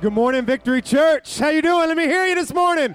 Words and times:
Good 0.00 0.12
morning, 0.12 0.44
Victory 0.44 0.80
Church. 0.80 1.40
How 1.40 1.48
you 1.48 1.60
doing? 1.60 1.88
Let 1.88 1.96
me 1.96 2.04
hear 2.04 2.24
you 2.24 2.36
this 2.36 2.54
morning. 2.54 2.94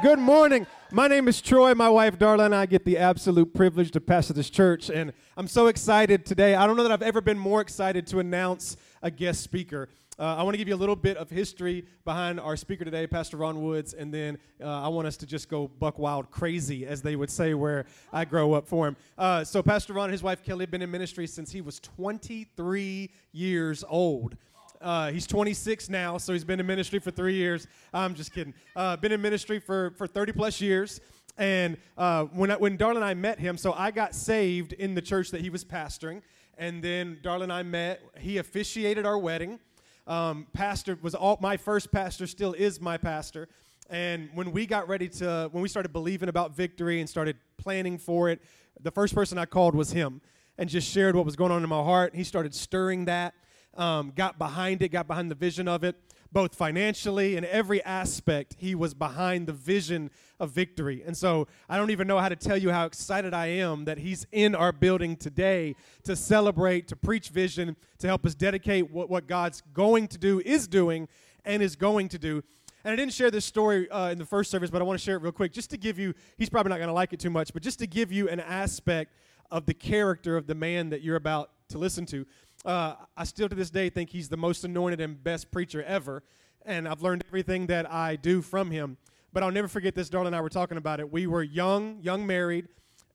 Good 0.00 0.18
morning. 0.18 0.66
My 0.90 1.06
name 1.06 1.28
is 1.28 1.38
Troy. 1.42 1.74
My 1.74 1.90
wife 1.90 2.18
Darla 2.18 2.46
and 2.46 2.54
I 2.54 2.64
get 2.64 2.86
the 2.86 2.96
absolute 2.96 3.52
privilege 3.52 3.90
to 3.90 4.00
pastor 4.00 4.32
this 4.32 4.48
church, 4.48 4.88
and 4.88 5.12
I'm 5.36 5.46
so 5.46 5.66
excited 5.66 6.24
today. 6.24 6.54
I 6.54 6.66
don't 6.66 6.78
know 6.78 6.82
that 6.84 6.92
I've 6.92 7.02
ever 7.02 7.20
been 7.20 7.38
more 7.38 7.60
excited 7.60 8.06
to 8.06 8.20
announce 8.20 8.78
a 9.02 9.10
guest 9.10 9.42
speaker. 9.42 9.90
Uh, 10.18 10.36
I 10.36 10.42
want 10.42 10.54
to 10.54 10.58
give 10.58 10.68
you 10.68 10.74
a 10.74 10.76
little 10.76 10.96
bit 10.96 11.18
of 11.18 11.28
history 11.28 11.84
behind 12.06 12.40
our 12.40 12.56
speaker 12.56 12.84
today, 12.84 13.06
Pastor 13.06 13.38
Ron 13.38 13.62
Woods, 13.62 13.92
and 13.92 14.12
then 14.12 14.38
uh, 14.62 14.82
I 14.82 14.88
want 14.88 15.08
us 15.08 15.18
to 15.18 15.26
just 15.26 15.48
go 15.50 15.68
buck 15.68 15.98
wild 15.98 16.30
crazy, 16.30 16.86
as 16.86 17.02
they 17.02 17.16
would 17.16 17.30
say 17.30 17.52
where 17.52 17.84
I 18.12 18.24
grow 18.24 18.54
up 18.54 18.66
for 18.66 18.88
him. 18.88 18.96
Uh, 19.18 19.44
so, 19.44 19.62
Pastor 19.62 19.92
Ron 19.92 20.04
and 20.04 20.12
his 20.12 20.22
wife 20.22 20.42
Kelly 20.42 20.62
have 20.62 20.70
been 20.70 20.82
in 20.82 20.90
ministry 20.90 21.26
since 21.26 21.52
he 21.52 21.60
was 21.60 21.80
23 21.80 23.10
years 23.32 23.84
old. 23.88 24.36
Uh, 24.80 25.10
he's 25.10 25.26
26 25.26 25.90
now, 25.90 26.16
so 26.16 26.32
he's 26.32 26.44
been 26.44 26.58
in 26.58 26.66
ministry 26.66 26.98
for 26.98 27.10
three 27.10 27.34
years. 27.34 27.66
I'm 27.92 28.14
just 28.14 28.32
kidding. 28.32 28.54
Uh, 28.74 28.96
been 28.96 29.12
in 29.12 29.20
ministry 29.20 29.58
for, 29.58 29.90
for 29.90 30.06
30 30.06 30.32
plus 30.32 30.60
years. 30.60 31.00
And 31.36 31.76
uh, 31.98 32.24
when, 32.24 32.50
I, 32.50 32.56
when 32.56 32.78
Darla 32.78 32.96
and 32.96 33.04
I 33.04 33.12
met 33.12 33.38
him, 33.38 33.58
so 33.58 33.74
I 33.74 33.90
got 33.90 34.14
saved 34.14 34.72
in 34.72 34.94
the 34.94 35.02
church 35.02 35.30
that 35.32 35.42
he 35.42 35.50
was 35.50 35.64
pastoring. 35.64 36.22
And 36.56 36.82
then 36.82 37.18
Darla 37.22 37.42
and 37.42 37.52
I 37.52 37.62
met. 37.62 38.00
He 38.18 38.38
officiated 38.38 39.04
our 39.04 39.18
wedding. 39.18 39.58
Um, 40.06 40.46
pastor 40.54 40.98
was 41.02 41.14
all 41.14 41.36
my 41.40 41.58
first 41.58 41.92
pastor, 41.92 42.26
still 42.26 42.54
is 42.54 42.80
my 42.80 42.96
pastor. 42.96 43.48
And 43.90 44.30
when 44.34 44.50
we 44.50 44.66
got 44.66 44.88
ready 44.88 45.08
to, 45.08 45.50
when 45.52 45.62
we 45.62 45.68
started 45.68 45.92
believing 45.92 46.28
about 46.30 46.56
victory 46.56 47.00
and 47.00 47.08
started 47.08 47.36
planning 47.58 47.98
for 47.98 48.30
it, 48.30 48.40
the 48.80 48.90
first 48.90 49.14
person 49.14 49.36
I 49.36 49.44
called 49.44 49.74
was 49.74 49.92
him 49.92 50.22
and 50.56 50.70
just 50.70 50.88
shared 50.88 51.16
what 51.16 51.26
was 51.26 51.36
going 51.36 51.52
on 51.52 51.62
in 51.62 51.68
my 51.68 51.82
heart. 51.82 52.14
He 52.14 52.24
started 52.24 52.54
stirring 52.54 53.04
that 53.06 53.34
um, 53.76 54.12
got 54.14 54.38
behind 54.38 54.82
it, 54.82 54.90
got 54.90 55.06
behind 55.06 55.30
the 55.30 55.34
vision 55.34 55.68
of 55.68 55.84
it, 55.84 55.96
both 56.32 56.54
financially 56.54 57.36
and 57.36 57.44
every 57.46 57.82
aspect. 57.84 58.56
He 58.58 58.74
was 58.74 58.94
behind 58.94 59.46
the 59.46 59.52
vision 59.52 60.10
of 60.38 60.50
victory. 60.50 61.02
And 61.04 61.16
so 61.16 61.48
I 61.68 61.76
don't 61.76 61.90
even 61.90 62.06
know 62.06 62.18
how 62.18 62.28
to 62.28 62.36
tell 62.36 62.56
you 62.56 62.70
how 62.70 62.86
excited 62.86 63.34
I 63.34 63.46
am 63.46 63.84
that 63.84 63.98
he's 63.98 64.26
in 64.32 64.54
our 64.54 64.72
building 64.72 65.16
today 65.16 65.74
to 66.04 66.16
celebrate, 66.16 66.88
to 66.88 66.96
preach 66.96 67.28
vision, 67.28 67.76
to 67.98 68.06
help 68.06 68.24
us 68.24 68.34
dedicate 68.34 68.90
what, 68.90 69.10
what 69.10 69.26
God's 69.26 69.62
going 69.72 70.08
to 70.08 70.18
do, 70.18 70.40
is 70.44 70.66
doing, 70.66 71.08
and 71.44 71.62
is 71.62 71.76
going 71.76 72.08
to 72.08 72.18
do. 72.18 72.42
And 72.84 72.92
I 72.92 72.96
didn't 72.96 73.12
share 73.12 73.30
this 73.30 73.44
story 73.44 73.90
uh, 73.90 74.10
in 74.10 74.18
the 74.18 74.24
first 74.24 74.50
service, 74.50 74.70
but 74.70 74.80
I 74.80 74.84
want 74.84 74.98
to 74.98 75.04
share 75.04 75.16
it 75.16 75.22
real 75.22 75.32
quick 75.32 75.52
just 75.52 75.70
to 75.70 75.76
give 75.76 75.98
you, 75.98 76.14
he's 76.38 76.48
probably 76.48 76.70
not 76.70 76.78
going 76.78 76.88
to 76.88 76.94
like 76.94 77.12
it 77.12 77.20
too 77.20 77.30
much, 77.30 77.52
but 77.52 77.62
just 77.62 77.78
to 77.80 77.86
give 77.86 78.10
you 78.10 78.28
an 78.28 78.40
aspect 78.40 79.14
of 79.50 79.66
the 79.66 79.74
character 79.74 80.36
of 80.36 80.46
the 80.46 80.54
man 80.54 80.90
that 80.90 81.02
you're 81.02 81.16
about 81.16 81.50
to 81.68 81.78
listen 81.78 82.06
to. 82.06 82.26
Uh, 82.64 82.94
I 83.16 83.24
still 83.24 83.48
to 83.48 83.54
this 83.54 83.70
day 83.70 83.88
think 83.88 84.10
he's 84.10 84.28
the 84.28 84.36
most 84.36 84.64
anointed 84.64 85.00
and 85.00 85.22
best 85.22 85.50
preacher 85.50 85.82
ever, 85.82 86.22
and 86.66 86.86
I've 86.86 87.00
learned 87.00 87.24
everything 87.26 87.66
that 87.68 87.90
I 87.90 88.16
do 88.16 88.42
from 88.42 88.70
him. 88.70 88.98
But 89.32 89.42
I'll 89.42 89.50
never 89.50 89.68
forget 89.68 89.94
this. 89.94 90.10
Darla 90.10 90.26
and 90.26 90.36
I 90.36 90.40
were 90.42 90.50
talking 90.50 90.76
about 90.76 91.00
it. 91.00 91.10
We 91.10 91.26
were 91.26 91.42
young, 91.42 92.00
young 92.02 92.26
married, 92.26 92.68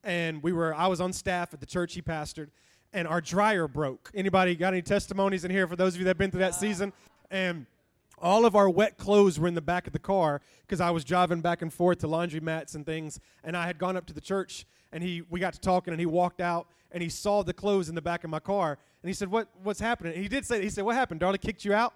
and 0.03 0.41
we 0.41 0.51
were. 0.51 0.73
I 0.73 0.87
was 0.87 0.99
on 0.99 1.13
staff 1.13 1.53
at 1.53 1.59
the 1.59 1.65
church 1.67 1.93
he 1.93 2.01
pastored, 2.01 2.49
and 2.91 3.07
our 3.07 3.21
dryer 3.21 3.67
broke. 3.67 4.09
Anybody 4.15 4.55
got 4.55 4.73
any 4.73 4.81
testimonies 4.81 5.45
in 5.45 5.51
here 5.51 5.67
for 5.67 5.75
those 5.75 5.93
of 5.93 5.99
you 5.99 6.05
that've 6.05 6.17
been 6.17 6.31
through 6.31 6.39
that 6.39 6.55
season? 6.55 6.91
And 7.29 7.67
all 8.17 8.45
of 8.45 8.55
our 8.55 8.69
wet 8.69 8.97
clothes 8.97 9.39
were 9.39 9.47
in 9.47 9.53
the 9.53 9.61
back 9.61 9.85
of 9.85 9.93
the 9.93 9.99
car 9.99 10.41
because 10.61 10.81
I 10.81 10.89
was 10.89 11.03
driving 11.03 11.41
back 11.41 11.61
and 11.61 11.71
forth 11.71 11.99
to 11.99 12.07
laundry 12.07 12.39
mats 12.39 12.73
and 12.73 12.83
things, 12.83 13.19
and 13.43 13.55
I 13.55 13.67
had 13.67 13.77
gone 13.77 13.95
up 13.95 14.07
to 14.07 14.13
the 14.13 14.21
church 14.21 14.65
and 14.95 15.03
he 15.03 15.21
we 15.29 15.39
got 15.41 15.53
to 15.53 15.59
talking 15.59 15.93
and 15.93 15.99
he 15.99 16.05
walked 16.05 16.39
out 16.39 16.67
and 16.91 17.03
he 17.03 17.09
saw 17.09 17.43
the 17.43 17.53
clothes 17.53 17.89
in 17.89 17.95
the 17.95 18.01
back 18.01 18.23
of 18.23 18.29
my 18.29 18.39
car 18.39 18.77
and 19.05 19.09
he 19.11 19.13
said, 19.13 19.29
"What 19.29 19.47
what's 19.61 19.79
happening?" 19.79 20.13
And 20.13 20.23
he 20.23 20.27
did 20.27 20.47
say, 20.47 20.63
he 20.63 20.69
said, 20.71 20.83
"What 20.83 20.95
happened? 20.95 21.21
Darla 21.21 21.39
kicked 21.39 21.63
you 21.63 21.75
out?" 21.75 21.93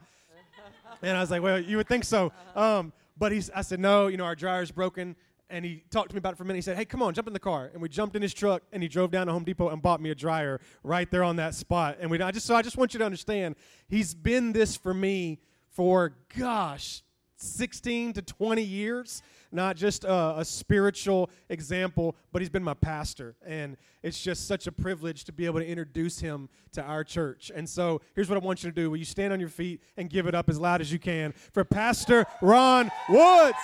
and 1.02 1.18
I 1.18 1.22
was 1.22 1.32
like, 1.32 1.42
"Well, 1.42 1.60
you 1.60 1.78
would 1.78 1.88
think 1.88 2.04
so." 2.04 2.32
Um, 2.56 2.94
but 3.18 3.32
he, 3.32 3.42
I 3.56 3.64
said, 3.64 3.80
"No, 3.80 4.06
you 4.06 4.18
know, 4.18 4.26
our 4.26 4.36
dryer's 4.36 4.70
broken." 4.70 5.16
And 5.50 5.66
he 5.66 5.84
talked 5.90 6.10
to 6.10 6.16
me 6.16 6.20
about 6.20 6.34
it 6.34 6.36
for 6.36 6.44
a 6.44 6.46
minute. 6.46 6.58
He 6.58 6.62
said, 6.62 6.78
"Hey, 6.78 6.86
come 6.86 7.02
on, 7.02 7.16
jump 7.16 7.28
in 7.28 7.34
the 7.34 7.40
car." 7.40 7.72
And 7.74 7.82
we 7.82 7.90
jumped 7.90 8.16
in 8.16 8.22
his 8.22 8.32
truck, 8.32 8.62
and 8.72 8.84
he 8.84 8.90
drove 8.90 9.10
down 9.10 9.26
to 9.26 9.34
Home 9.34 9.44
Depot 9.44 9.70
and 9.70 9.82
bought 9.82 10.02
me 10.02 10.12
a 10.12 10.16
dryer 10.16 10.62
right 10.84 11.10
there 11.10 11.24
on 11.24 11.38
that 11.38 11.56
spot. 11.56 11.98
And 12.00 12.12
we, 12.12 12.22
I 12.22 12.30
just, 12.30 12.46
so 12.46 12.56
I 12.56 12.62
just 12.62 12.78
want 12.78 12.94
you 12.94 13.00
to 13.00 13.06
understand, 13.06 13.56
he's 13.88 14.14
been 14.14 14.54
this 14.54 14.78
for 14.78 14.94
me 14.94 15.40
for 15.72 16.14
gosh, 16.38 17.02
16 17.42 18.14
to 18.14 18.22
20 18.22 18.62
years 18.62 19.22
not 19.52 19.76
just 19.76 20.04
a, 20.04 20.40
a, 20.40 20.46
spiritual 20.46 21.30
example, 21.50 22.16
but 22.32 22.42
he's 22.42 22.50
been 22.50 22.64
my 22.64 22.74
pastor. 22.74 23.36
And 23.46 23.78
it's 24.04 24.22
just 24.22 24.48
such 24.48 24.68
a 24.68 24.72
privilege 24.72 25.24
to 25.26 25.32
be 25.32 25.46
able 25.46 25.60
to 25.60 25.68
introduce 25.68 26.20
him 26.20 26.50
to 26.74 26.84
our 26.84 27.04
church. 27.04 27.52
And 27.54 27.68
so 27.68 28.02
here's 28.16 28.30
what 28.30 28.38
I 28.38 28.46
want 28.46 28.64
you 28.64 28.70
to 28.70 28.76
do 28.76 28.92
Will 28.92 28.98
you 28.98 29.06
stand 29.06 29.34
on 29.34 29.40
your 29.40 29.50
feet 29.50 29.82
and 29.98 30.10
give 30.10 30.28
it 30.28 30.36
up 30.36 30.50
as 30.50 30.60
loud 30.60 30.82
as 30.82 30.92
you 30.92 31.00
can 31.00 31.34
for 31.54 31.64
Pastor 31.64 32.26
Ron 32.42 32.92
Woods? 33.10 33.58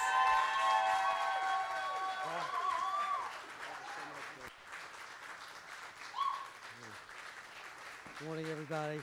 Good 8.19 8.27
morning, 8.27 8.45
everybody. 8.51 8.99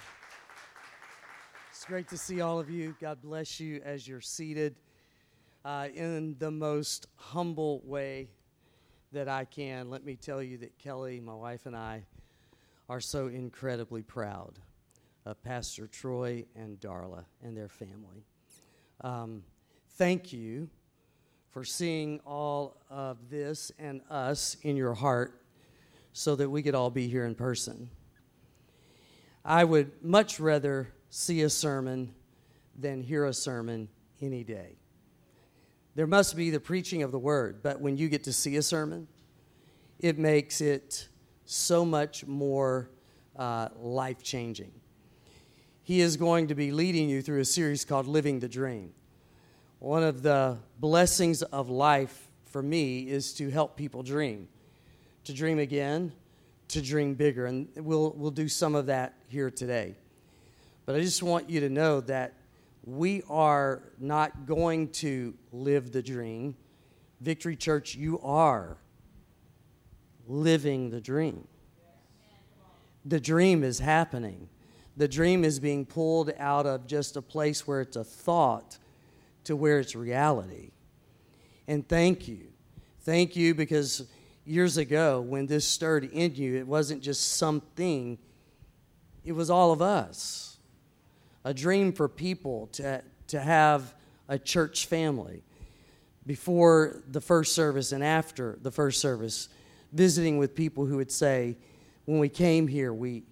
Great 1.93 2.09
to 2.09 2.17
see 2.17 2.41
all 2.41 2.59
of 2.59 2.71
you. 2.71 2.97
God 3.03 3.21
bless 3.21 3.61
you 3.61 3.83
as 3.85 4.09
you're 4.09 4.23
seated 4.23 4.77
uh, 5.63 5.89
in 5.95 6.35
the 6.39 6.51
most 6.51 7.07
humble 7.17 7.83
way 7.85 8.31
that 9.13 9.29
I 9.29 9.45
can. 9.45 9.91
Let 9.91 10.03
me 10.03 10.17
tell 10.17 10.43
you 10.43 10.57
that 10.57 10.79
Kelly, 10.79 11.21
my 11.21 11.35
wife, 11.35 11.67
and 11.67 11.77
I 11.77 12.05
are 12.89 12.99
so 12.99 13.27
incredibly 13.27 14.01
proud 14.01 14.59
of 15.27 15.43
Pastor 15.43 15.87
Troy 15.87 16.47
and 16.57 16.81
Darla 16.81 17.27
and 17.43 17.55
their 17.55 17.69
family. 17.69 18.25
Um, 19.03 19.43
thank 19.99 20.33
you 20.33 20.71
for 21.51 21.63
seeing 21.63 22.21
all 22.25 22.79
of 22.89 23.19
this 23.29 23.71
and 23.79 24.01
us 24.09 24.57
in 24.63 24.79
your 24.79 24.95
heart 24.95 25.43
so 26.15 26.37
that 26.37 26.49
we 26.49 26.63
could 26.63 26.75
all 26.75 26.89
be 26.89 27.07
here 27.07 27.27
in 27.27 27.35
person. 27.35 27.91
I 29.45 29.65
would 29.65 30.03
much 30.03 30.41
rather 30.41 30.89
see 31.15 31.43
a 31.43 31.51
sermon 31.51 32.11
than 32.75 33.03
hear 33.03 33.27
a 33.27 33.35
sermon 33.35 33.87
any 34.23 34.43
day. 34.43 34.79
There 35.95 36.07
must 36.07 36.35
be 36.35 36.49
the 36.49 36.59
preaching 36.59 37.03
of 37.03 37.13
the 37.13 37.19
word, 37.19 37.63
but 37.63 37.83
when 37.83 37.99
you 37.99 38.09
get 38.09 38.25
to 38.25 38.33
see 38.33 38.57
a 38.57 38.63
sermon, 38.63 39.07
it 40.01 40.19
makes 40.19 40.63
it 40.63 41.09
so 41.45 41.85
much 41.85 42.27
more 42.27 42.89
uh, 43.37 43.69
life 43.77 44.23
changing. 44.23 44.73
He 45.83 46.01
is 46.01 46.17
going 46.17 46.49
to 46.49 46.55
be 46.55 46.73
leading 46.73 47.11
you 47.11 47.21
through 47.21 47.41
a 47.41 47.45
series 47.45 47.85
called 47.85 48.07
Living 48.07 48.41
the 48.41 48.49
Dream. 48.49 48.95
One 49.81 50.03
of 50.03 50.23
the 50.23 50.57
blessings 50.81 51.43
of 51.43 51.69
life 51.69 52.31
for 52.47 52.63
me 52.63 53.01
is 53.01 53.35
to 53.35 53.51
help 53.51 53.77
people 53.77 54.03
dream, 54.03 54.49
to 55.25 55.35
dream 55.35 55.59
again, 55.59 56.13
to 56.69 56.81
dream 56.81 57.13
bigger. 57.13 57.45
And 57.45 57.69
we'll, 57.77 58.15
we'll 58.17 58.31
do 58.31 58.49
some 58.49 58.75
of 58.75 58.87
that 58.87 59.15
here 59.29 59.51
today. 59.51 59.97
But 60.85 60.97
I 60.97 61.01
just 61.01 61.23
want 61.23 61.49
you 61.49 61.61
to 61.61 61.69
know 61.69 62.01
that 62.03 62.35
we 62.85 63.23
are 63.29 63.83
not 63.99 64.47
going 64.47 64.89
to 64.89 65.35
live 65.53 65.93
the 65.93 66.03
dream. 66.03 66.57
Victory 67.21 67.55
Church, 67.55 67.95
you 67.95 68.19
are 68.21 68.79
living 70.27 70.91
the 70.91 71.01
dream. 71.01 71.47
The 73.05 73.21
dream 73.21 73.63
is 73.63 73.79
happening. 73.79 74.49
The 74.97 75.09
dream 75.09 75.45
is 75.45 75.61
being 75.61 75.87
pulled 75.87 76.33
out 76.39 76.67
of 76.67 76.87
just 76.87 77.17
a 77.17 77.23
place 77.23 77.67
where 77.67 77.81
it's 77.81 77.97
a 77.97 78.05
thought 78.05 78.79
to 79.45 79.57
where 79.57 79.79
it's 79.79 79.95
reality. 79.95 80.73
And 81.67 81.89
thank 81.89 82.29
you. 82.29 82.49
Thank 83.01 83.35
you 83.37 83.55
because 83.55 84.07
years 84.45 84.77
ago 84.77 85.21
when 85.21 85.47
this 85.47 85.67
stirred 85.67 86.05
in 86.05 86.35
you, 86.35 86.57
it 86.57 86.67
wasn't 86.67 87.03
just 87.03 87.37
something, 87.37 88.19
it 89.25 89.33
was 89.33 89.51
all 89.51 89.73
of 89.73 89.81
us 89.81 90.52
a 91.45 91.55
dream 91.55 91.93
for 91.93 92.09
people 92.09 92.69
to, 92.73 93.03
to 93.29 93.41
have 93.41 93.95
a 94.29 94.39
church 94.39 94.87
family 94.87 95.43
before 96.27 97.03
the 97.11 97.21
first 97.21 97.55
service 97.55 97.93
and 97.93 98.03
after 98.03 98.59
the 98.63 98.71
first 98.71 99.01
service, 99.01 99.49
visiting 99.93 100.39
with 100.39 100.55
people 100.55 100.87
who 100.87 100.97
would 100.97 101.11
say, 101.11 101.57
when 102.05 102.19
we 102.19 102.29
came 102.29 102.69
here, 102.69 102.93
we, 102.93 103.25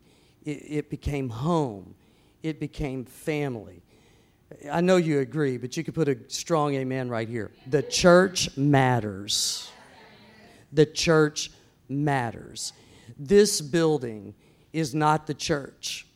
it, 0.45 0.51
it 0.51 0.91
became 0.91 1.29
home, 1.29 1.95
it 2.43 2.59
became 2.59 3.05
family. 3.05 3.83
I 4.71 4.81
know 4.81 4.97
you 4.97 5.21
agree, 5.21 5.59
but 5.59 5.77
you 5.77 5.85
could 5.85 5.95
put 5.95 6.09
a 6.09 6.19
strong 6.27 6.75
amen 6.75 7.09
right 7.09 7.29
here. 7.29 7.53
The 7.69 7.83
church 7.83 8.57
matters. 8.57 9.71
The 10.73 10.87
church 10.87 11.51
matters. 11.89 12.73
This 13.19 13.61
building 13.61 14.35
is 14.73 14.95
not 14.95 15.27
the 15.27 15.35
church. 15.35 16.07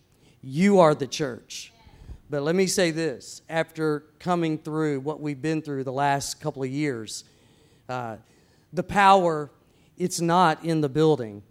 You 0.42 0.80
are 0.80 0.94
the 0.94 1.06
church. 1.06 1.72
But 2.34 2.42
let 2.42 2.56
me 2.56 2.66
say 2.66 2.90
this 2.90 3.42
after 3.48 4.06
coming 4.18 4.58
through 4.58 4.98
what 4.98 5.20
we've 5.20 5.40
been 5.40 5.62
through 5.62 5.84
the 5.84 5.92
last 5.92 6.40
couple 6.40 6.64
of 6.64 6.68
years, 6.68 7.22
uh, 7.88 8.16
the 8.72 8.82
power, 8.82 9.52
it's 9.96 10.20
not 10.20 10.64
in 10.64 10.80
the 10.80 10.88
building, 10.88 11.44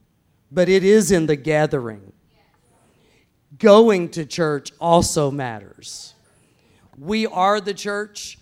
but 0.51 0.67
it 0.67 0.83
is 0.83 1.09
in 1.09 1.25
the 1.25 1.37
gathering. 1.37 2.11
Going 3.57 4.09
to 4.09 4.25
church 4.25 4.73
also 4.77 5.31
matters. 5.31 6.15
We 6.97 7.27
are 7.27 7.61
the 7.61 7.73
church, 7.73 8.37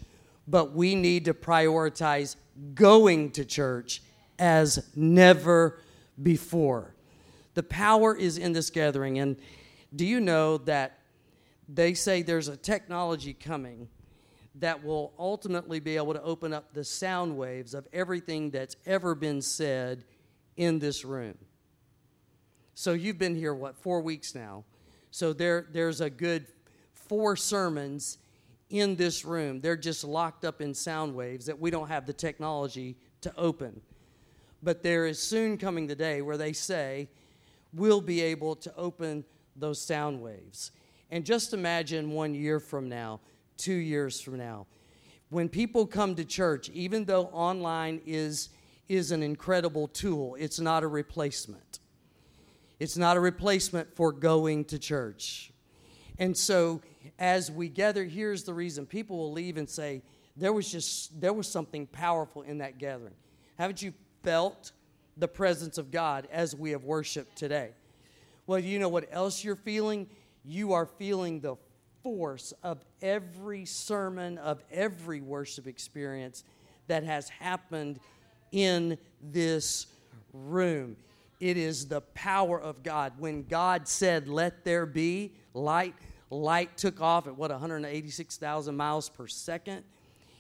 but 0.48 0.74
we 0.74 0.96
need 0.96 1.26
to 1.26 1.36
prioritize 1.36 2.38
going 2.74 3.34
to 3.34 3.46
church 3.46 4.02
as 4.40 4.84
never 4.96 5.80
before. 6.24 6.96
The 7.54 7.62
power 7.62 8.16
is 8.16 8.40
in 8.40 8.54
this 8.54 8.72
gathering. 8.72 9.20
And 9.20 9.38
do 9.96 10.08
you 10.08 10.20
know 10.20 10.58
that 10.58 11.01
they 11.74 11.94
say 11.94 12.22
there's 12.22 12.48
a 12.48 12.58
technology 12.58 13.34
coming 13.34 13.88
that 14.56 14.84
will 14.84 15.14
ultimately 15.18 15.80
be 15.80 15.96
able 15.96 16.14
to 16.14 16.22
open 16.22 16.54
up 16.54 16.74
the 16.74 16.84
sound 16.84 17.38
waves 17.38 17.74
of 17.74 17.88
everything 17.94 18.52
that's 18.52 18.76
ever 18.86 19.16
been 19.16 19.42
said 19.42 20.04
in 20.58 20.80
this 20.80 21.06
room? 21.06 21.38
So 22.74 22.94
you've 22.94 23.18
been 23.18 23.36
here, 23.36 23.54
what, 23.54 23.78
four 23.78 24.02
weeks 24.02 24.36
now? 24.36 24.66
So 25.12 25.34
there, 25.34 25.68
there's 25.72 26.02
a 26.02 26.10
good 26.10 26.48
four 26.94 27.36
sermons 27.36 28.18
in 28.70 28.96
this 28.96 29.24
room. 29.24 29.62
They're 29.62 29.78
just 29.78 30.04
locked 30.04 30.46
up 30.46 30.62
in 30.62 30.74
sound 30.74 31.16
waves 31.16 31.46
that 31.46 31.60
we 31.60 31.72
don't 31.72 31.88
have 31.88 32.06
the 32.06 32.14
technology 32.14 32.98
to 33.22 33.34
open. 33.38 33.82
But 34.64 34.84
there 34.84 35.06
is 35.06 35.22
soon 35.22 35.58
coming 35.58 35.88
the 35.88 35.96
day 35.96 36.22
where 36.22 36.38
they 36.38 36.54
say 36.54 37.10
we'll 37.74 38.02
be 38.02 38.22
able 38.22 38.56
to 38.58 38.76
open 38.76 39.26
those 39.56 39.82
sound 39.82 40.22
waves. 40.22 40.72
And 41.12 41.26
just 41.26 41.54
imagine 41.54 42.12
one 42.12 42.34
year 42.34 42.60
from 42.60 42.88
now, 42.88 43.20
two 43.58 43.74
years 43.74 44.20
from 44.20 44.38
now, 44.38 44.66
when 45.30 45.50
people 45.50 45.86
come 45.86 46.16
to 46.16 46.26
church, 46.26 46.70
even 46.70 47.06
though 47.06 47.26
online 47.26 48.02
is, 48.06 48.50
is 48.90 49.12
an 49.12 49.22
incredible 49.22 49.88
tool, 49.88 50.36
it's 50.40 50.60
not 50.60 50.84
a 50.84 50.88
replacement. 50.88 51.80
It's 52.80 52.98
not 52.98 53.18
a 53.18 53.20
replacement 53.20 53.96
for 53.96 54.12
going 54.12 54.66
to 54.66 54.80
church. 54.80 55.52
And 56.18 56.36
so 56.36 56.82
as 57.20 57.52
we 57.52 57.70
gather, 57.70 58.04
here's 58.04 58.44
the 58.44 58.54
reason 58.54 58.86
people 58.86 59.18
will 59.18 59.32
leave 59.32 59.58
and 59.58 59.70
say, 59.70 60.02
there 60.36 60.54
was 60.54 60.72
just 60.72 61.20
there 61.20 61.34
was 61.34 61.48
something 61.48 61.88
powerful 61.88 62.42
in 62.42 62.60
that 62.60 62.78
gathering. 62.78 63.14
Haven't 63.58 63.82
you 63.82 63.94
felt 64.24 64.72
the 65.18 65.28
presence 65.28 65.78
of 65.78 65.92
God 65.92 66.28
as 66.32 66.56
we 66.56 66.72
have 66.72 66.84
worshiped 66.84 67.36
today? 67.36 67.72
Well, 68.48 68.60
you 68.60 68.80
know 68.80 68.90
what 68.90 69.08
else 69.12 69.44
you're 69.44 69.56
feeling? 69.56 70.10
You 70.44 70.74
are 70.74 70.86
feeling 70.86 71.40
the 71.40 71.56
force 72.04 72.54
of 72.64 72.84
every 73.02 73.66
sermon, 73.66 74.38
of 74.38 74.64
every 74.72 75.22
worship 75.22 75.68
experience 75.68 76.44
that 76.88 77.04
has 77.04 77.30
happened 77.30 78.00
in 78.52 78.98
this 79.22 79.88
room. 80.34 80.96
It 81.40 81.58
is 81.58 81.88
the 81.88 82.02
power 82.02 82.60
of 82.60 82.84
God. 82.84 83.14
When 83.18 83.44
God 83.44 83.88
said, 83.88 84.28
Let 84.28 84.64
there 84.64 84.86
be 84.86 85.34
light, 85.54 85.96
light 86.30 86.78
took 86.78 87.02
off 87.02 87.28
at 87.28 87.36
what, 87.36 87.52
186,000 87.52 88.76
miles 88.76 89.10
per 89.10 89.28
second? 89.28 89.84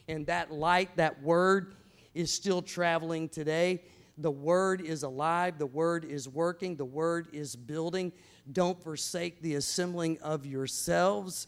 And 0.07 0.25
that 0.27 0.51
light, 0.51 0.95
that 0.98 1.21
word, 1.21 1.75
is 2.13 2.31
still 2.31 2.62
traveling 2.62 3.30
today. 3.30 3.83
The 4.18 4.31
word 4.31 4.81
is 4.81 5.03
alive, 5.03 5.57
the 5.57 5.65
word 5.65 6.06
is 6.06 6.27
working, 6.27 6.75
the 6.75 6.86
word 6.86 7.30
is 7.33 7.56
building. 7.56 8.12
Don't 8.51 8.81
forsake 8.81 9.41
the 9.41 9.55
assembling 9.55 10.19
of 10.21 10.45
yourselves. 10.45 11.47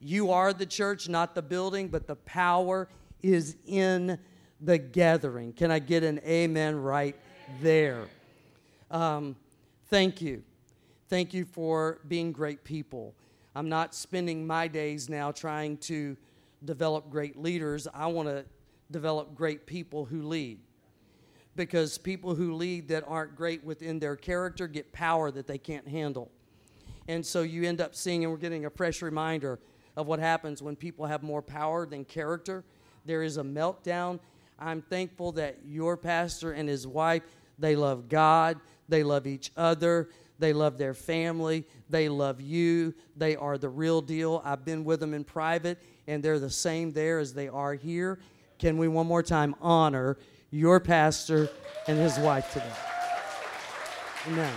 You 0.00 0.30
are 0.30 0.52
the 0.52 0.66
church, 0.66 1.08
not 1.08 1.34
the 1.34 1.42
building, 1.42 1.88
but 1.88 2.06
the 2.06 2.16
power 2.16 2.88
is 3.22 3.56
in 3.66 4.18
the 4.60 4.78
gathering. 4.78 5.52
Can 5.52 5.70
I 5.70 5.78
get 5.78 6.02
an 6.02 6.20
amen 6.26 6.76
right 6.76 7.16
there? 7.60 8.06
Um, 8.90 9.36
thank 9.86 10.20
you. 10.20 10.42
Thank 11.08 11.34
you 11.34 11.44
for 11.44 12.00
being 12.08 12.32
great 12.32 12.64
people. 12.64 13.14
I'm 13.54 13.68
not 13.68 13.94
spending 13.94 14.46
my 14.46 14.66
days 14.66 15.08
now 15.08 15.30
trying 15.30 15.76
to 15.78 16.16
develop 16.64 17.10
great 17.10 17.36
leaders. 17.36 17.86
I 17.92 18.06
want 18.06 18.28
to 18.28 18.44
develop 18.90 19.34
great 19.34 19.66
people 19.66 20.04
who 20.04 20.22
lead. 20.22 20.58
Because 21.54 21.98
people 21.98 22.34
who 22.34 22.54
lead 22.54 22.88
that 22.88 23.04
aren't 23.06 23.36
great 23.36 23.62
within 23.64 23.98
their 23.98 24.16
character 24.16 24.66
get 24.66 24.92
power 24.92 25.30
that 25.30 25.46
they 25.46 25.58
can't 25.58 25.86
handle. 25.86 26.30
And 27.08 27.24
so 27.24 27.42
you 27.42 27.64
end 27.64 27.80
up 27.80 27.94
seeing, 27.94 28.24
and 28.24 28.32
we're 28.32 28.38
getting 28.38 28.64
a 28.64 28.70
fresh 28.70 29.02
reminder 29.02 29.58
of 29.96 30.06
what 30.06 30.18
happens 30.18 30.62
when 30.62 30.76
people 30.76 31.04
have 31.06 31.22
more 31.22 31.42
power 31.42 31.84
than 31.84 32.04
character. 32.04 32.64
There 33.04 33.22
is 33.22 33.36
a 33.36 33.42
meltdown. 33.42 34.20
I'm 34.58 34.80
thankful 34.80 35.32
that 35.32 35.58
your 35.66 35.96
pastor 35.96 36.52
and 36.52 36.68
his 36.68 36.86
wife, 36.86 37.22
they 37.58 37.76
love 37.76 38.08
God, 38.08 38.58
they 38.88 39.02
love 39.02 39.26
each 39.26 39.50
other, 39.56 40.08
they 40.42 40.52
love 40.52 40.76
their 40.76 40.92
family. 40.92 41.64
They 41.88 42.08
love 42.08 42.40
you. 42.40 42.94
They 43.16 43.36
are 43.36 43.56
the 43.56 43.68
real 43.68 44.02
deal. 44.02 44.42
I've 44.44 44.64
been 44.64 44.84
with 44.84 44.98
them 44.98 45.14
in 45.14 45.22
private, 45.22 45.78
and 46.08 46.20
they're 46.20 46.40
the 46.40 46.50
same 46.50 46.90
there 46.90 47.20
as 47.20 47.32
they 47.32 47.46
are 47.46 47.74
here. 47.74 48.18
Can 48.58 48.76
we 48.76 48.88
one 48.88 49.06
more 49.06 49.22
time 49.22 49.54
honor 49.60 50.18
your 50.52 50.78
pastor 50.78 51.48
and 51.88 51.98
his 51.98 52.16
wife 52.18 52.52
today? 52.52 52.72
Amen. 54.28 54.54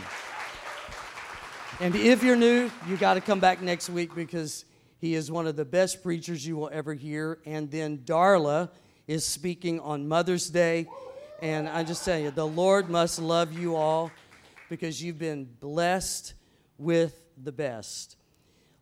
And 1.80 1.96
if 1.96 2.22
you're 2.22 2.36
new, 2.36 2.70
you 2.88 2.98
got 2.98 3.16
to 3.16 3.22
come 3.22 3.40
back 3.40 3.62
next 3.62 3.90
week 3.90 4.14
because 4.14 4.66
he 5.00 5.16
is 5.16 5.32
one 5.32 5.48
of 5.48 5.56
the 5.56 5.66
best 5.66 6.04
preachers 6.04 6.46
you 6.46 6.56
will 6.58 6.70
ever 6.72 6.94
hear. 6.94 7.40
And 7.46 7.72
then 7.72 8.00
Darla 8.00 8.70
is 9.08 9.26
speaking 9.26 9.80
on 9.80 10.08
Mother's 10.08 10.50
Day. 10.50 10.88
And 11.42 11.68
I 11.68 11.84
just 11.84 12.06
tell 12.06 12.20
you, 12.20 12.32
the 12.32 12.48
Lord 12.48 12.90
must 12.90 13.20
love 13.20 13.58
you 13.58 13.76
all 13.76 14.12
because 14.70 15.02
you've 15.02 15.20
been 15.20 15.46
blessed 15.60 16.34
with 16.78 17.22
the 17.42 17.52
best. 17.52 18.18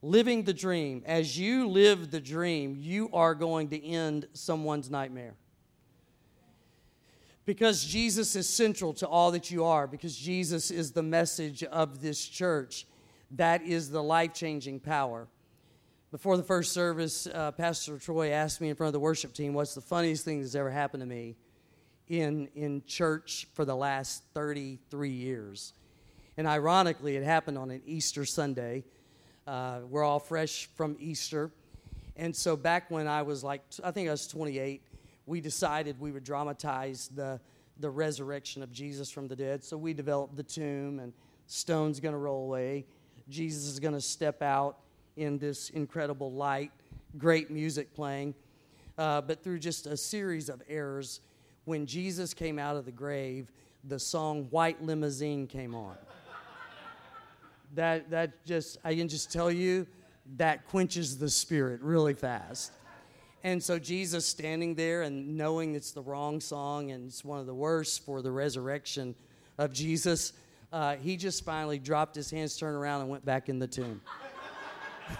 Living 0.01 0.43
the 0.43 0.53
dream. 0.53 1.03
As 1.05 1.37
you 1.37 1.67
live 1.67 2.11
the 2.11 2.19
dream, 2.19 2.75
you 2.79 3.09
are 3.13 3.35
going 3.35 3.69
to 3.69 3.83
end 3.83 4.27
someone's 4.33 4.89
nightmare. 4.89 5.35
Because 7.45 7.83
Jesus 7.83 8.35
is 8.35 8.47
central 8.47 8.93
to 8.95 9.07
all 9.07 9.31
that 9.31 9.51
you 9.51 9.65
are, 9.65 9.85
because 9.85 10.15
Jesus 10.15 10.71
is 10.71 10.91
the 10.91 11.03
message 11.03 11.63
of 11.63 12.01
this 12.01 12.25
church, 12.25 12.85
that 13.31 13.63
is 13.63 13.89
the 13.89 14.01
life 14.01 14.33
changing 14.33 14.79
power. 14.79 15.27
Before 16.11 16.37
the 16.37 16.43
first 16.43 16.71
service, 16.71 17.27
uh, 17.27 17.51
Pastor 17.51 17.97
Troy 17.97 18.29
asked 18.29 18.61
me 18.61 18.69
in 18.69 18.75
front 18.75 18.87
of 18.89 18.93
the 18.93 18.99
worship 18.99 19.33
team, 19.33 19.53
What's 19.53 19.75
the 19.75 19.81
funniest 19.81 20.23
thing 20.23 20.41
that's 20.41 20.55
ever 20.55 20.69
happened 20.69 21.01
to 21.01 21.07
me? 21.07 21.35
in, 22.07 22.49
in 22.55 22.83
church 22.85 23.47
for 23.53 23.65
the 23.65 23.75
last 23.75 24.23
33 24.33 25.09
years. 25.09 25.73
And 26.37 26.47
ironically, 26.47 27.15
it 27.15 27.23
happened 27.23 27.57
on 27.57 27.71
an 27.71 27.81
Easter 27.85 28.25
Sunday. 28.25 28.83
Uh, 29.45 29.79
we're 29.89 30.03
all 30.03 30.19
fresh 30.19 30.69
from 30.75 30.95
Easter. 30.99 31.51
And 32.15 32.35
so 32.35 32.55
back 32.55 32.89
when 32.91 33.07
I 33.07 33.21
was 33.21 33.43
like, 33.43 33.61
I 33.83 33.91
think 33.91 34.07
I 34.07 34.11
was 34.11 34.27
28, 34.27 34.81
we 35.25 35.41
decided 35.41 35.99
we 35.99 36.11
would 36.11 36.23
dramatize 36.23 37.09
the, 37.15 37.39
the 37.79 37.89
resurrection 37.89 38.61
of 38.63 38.71
Jesus 38.71 39.09
from 39.09 39.27
the 39.27 39.35
dead. 39.35 39.63
So 39.63 39.77
we 39.77 39.93
developed 39.93 40.35
the 40.35 40.43
tomb, 40.43 40.99
and 40.99 41.13
stone's 41.47 41.99
going 41.99 42.13
to 42.13 42.19
roll 42.19 42.43
away. 42.43 42.85
Jesus 43.29 43.65
is 43.65 43.79
going 43.79 43.93
to 43.93 44.01
step 44.01 44.41
out 44.41 44.77
in 45.15 45.37
this 45.37 45.69
incredible 45.69 46.31
light, 46.31 46.71
great 47.17 47.49
music 47.49 47.93
playing. 47.93 48.33
Uh, 48.97 49.21
but 49.21 49.43
through 49.43 49.59
just 49.59 49.87
a 49.87 49.97
series 49.97 50.49
of 50.49 50.61
errors, 50.67 51.21
when 51.65 51.85
Jesus 51.85 52.33
came 52.33 52.59
out 52.59 52.75
of 52.75 52.85
the 52.85 52.91
grave, 52.91 53.51
the 53.85 53.99
song 53.99 54.47
White 54.49 54.83
Limousine 54.83 55.47
came 55.47 55.73
on. 55.73 55.95
that, 57.73 58.09
that 58.09 58.45
just, 58.45 58.77
I 58.83 58.95
can 58.95 59.07
just 59.07 59.31
tell 59.31 59.51
you, 59.51 59.87
that 60.37 60.65
quenches 60.67 61.17
the 61.17 61.29
spirit 61.29 61.81
really 61.81 62.13
fast. 62.13 62.71
And 63.43 63.61
so 63.61 63.77
Jesus 63.77 64.25
standing 64.25 64.73
there 64.75 65.01
and 65.01 65.37
knowing 65.37 65.75
it's 65.75 65.91
the 65.91 66.01
wrong 66.01 66.39
song 66.39 66.91
and 66.91 67.07
it's 67.07 67.25
one 67.25 67.39
of 67.39 67.45
the 67.45 67.53
worst 67.53 68.05
for 68.05 68.21
the 68.21 68.31
resurrection 68.31 69.15
of 69.57 69.73
Jesus, 69.73 70.31
uh, 70.71 70.95
he 70.95 71.17
just 71.17 71.43
finally 71.43 71.77
dropped 71.77 72.15
his 72.15 72.31
hands, 72.31 72.57
turned 72.57 72.77
around, 72.77 73.01
and 73.01 73.09
went 73.09 73.25
back 73.25 73.49
in 73.49 73.59
the 73.59 73.67
tomb. 73.67 74.01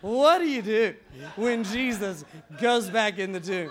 what 0.00 0.38
do 0.38 0.48
you 0.48 0.62
do 0.62 0.94
when 1.36 1.62
Jesus 1.62 2.24
goes 2.58 2.88
back 2.88 3.18
in 3.18 3.32
the 3.32 3.40
tomb? 3.40 3.70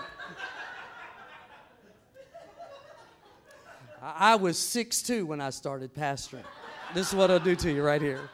I 4.00 4.36
was 4.36 4.56
6'2 4.56 5.24
when 5.24 5.40
I 5.40 5.50
started 5.50 5.92
pastoring. 5.94 6.44
This 6.94 7.08
is 7.08 7.14
what 7.14 7.30
I'll 7.30 7.40
do 7.40 7.56
to 7.56 7.72
you 7.72 7.82
right 7.82 8.00
here. 8.00 8.30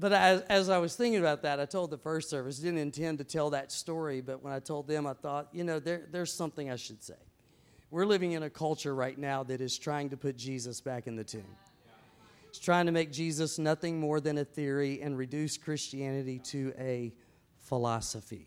But 0.00 0.14
as, 0.14 0.40
as 0.42 0.70
I 0.70 0.78
was 0.78 0.96
thinking 0.96 1.20
about 1.20 1.42
that, 1.42 1.60
I 1.60 1.66
told 1.66 1.90
the 1.90 1.98
first 1.98 2.30
service, 2.30 2.58
didn't 2.58 2.78
intend 2.78 3.18
to 3.18 3.24
tell 3.24 3.50
that 3.50 3.70
story, 3.70 4.22
but 4.22 4.42
when 4.42 4.50
I 4.50 4.58
told 4.58 4.88
them, 4.88 5.06
I 5.06 5.12
thought, 5.12 5.48
you 5.52 5.62
know, 5.62 5.78
there, 5.78 6.06
there's 6.10 6.32
something 6.32 6.70
I 6.70 6.76
should 6.76 7.02
say. 7.04 7.20
We're 7.90 8.06
living 8.06 8.32
in 8.32 8.42
a 8.42 8.48
culture 8.48 8.94
right 8.94 9.18
now 9.18 9.42
that 9.42 9.60
is 9.60 9.76
trying 9.76 10.08
to 10.10 10.16
put 10.16 10.38
Jesus 10.38 10.80
back 10.80 11.06
in 11.06 11.16
the 11.16 11.24
tomb. 11.24 11.44
It's 12.48 12.58
trying 12.58 12.86
to 12.86 12.92
make 12.92 13.12
Jesus 13.12 13.58
nothing 13.58 14.00
more 14.00 14.20
than 14.20 14.38
a 14.38 14.44
theory 14.44 15.02
and 15.02 15.18
reduce 15.18 15.58
Christianity 15.58 16.38
to 16.44 16.72
a 16.78 17.12
philosophy. 17.58 18.46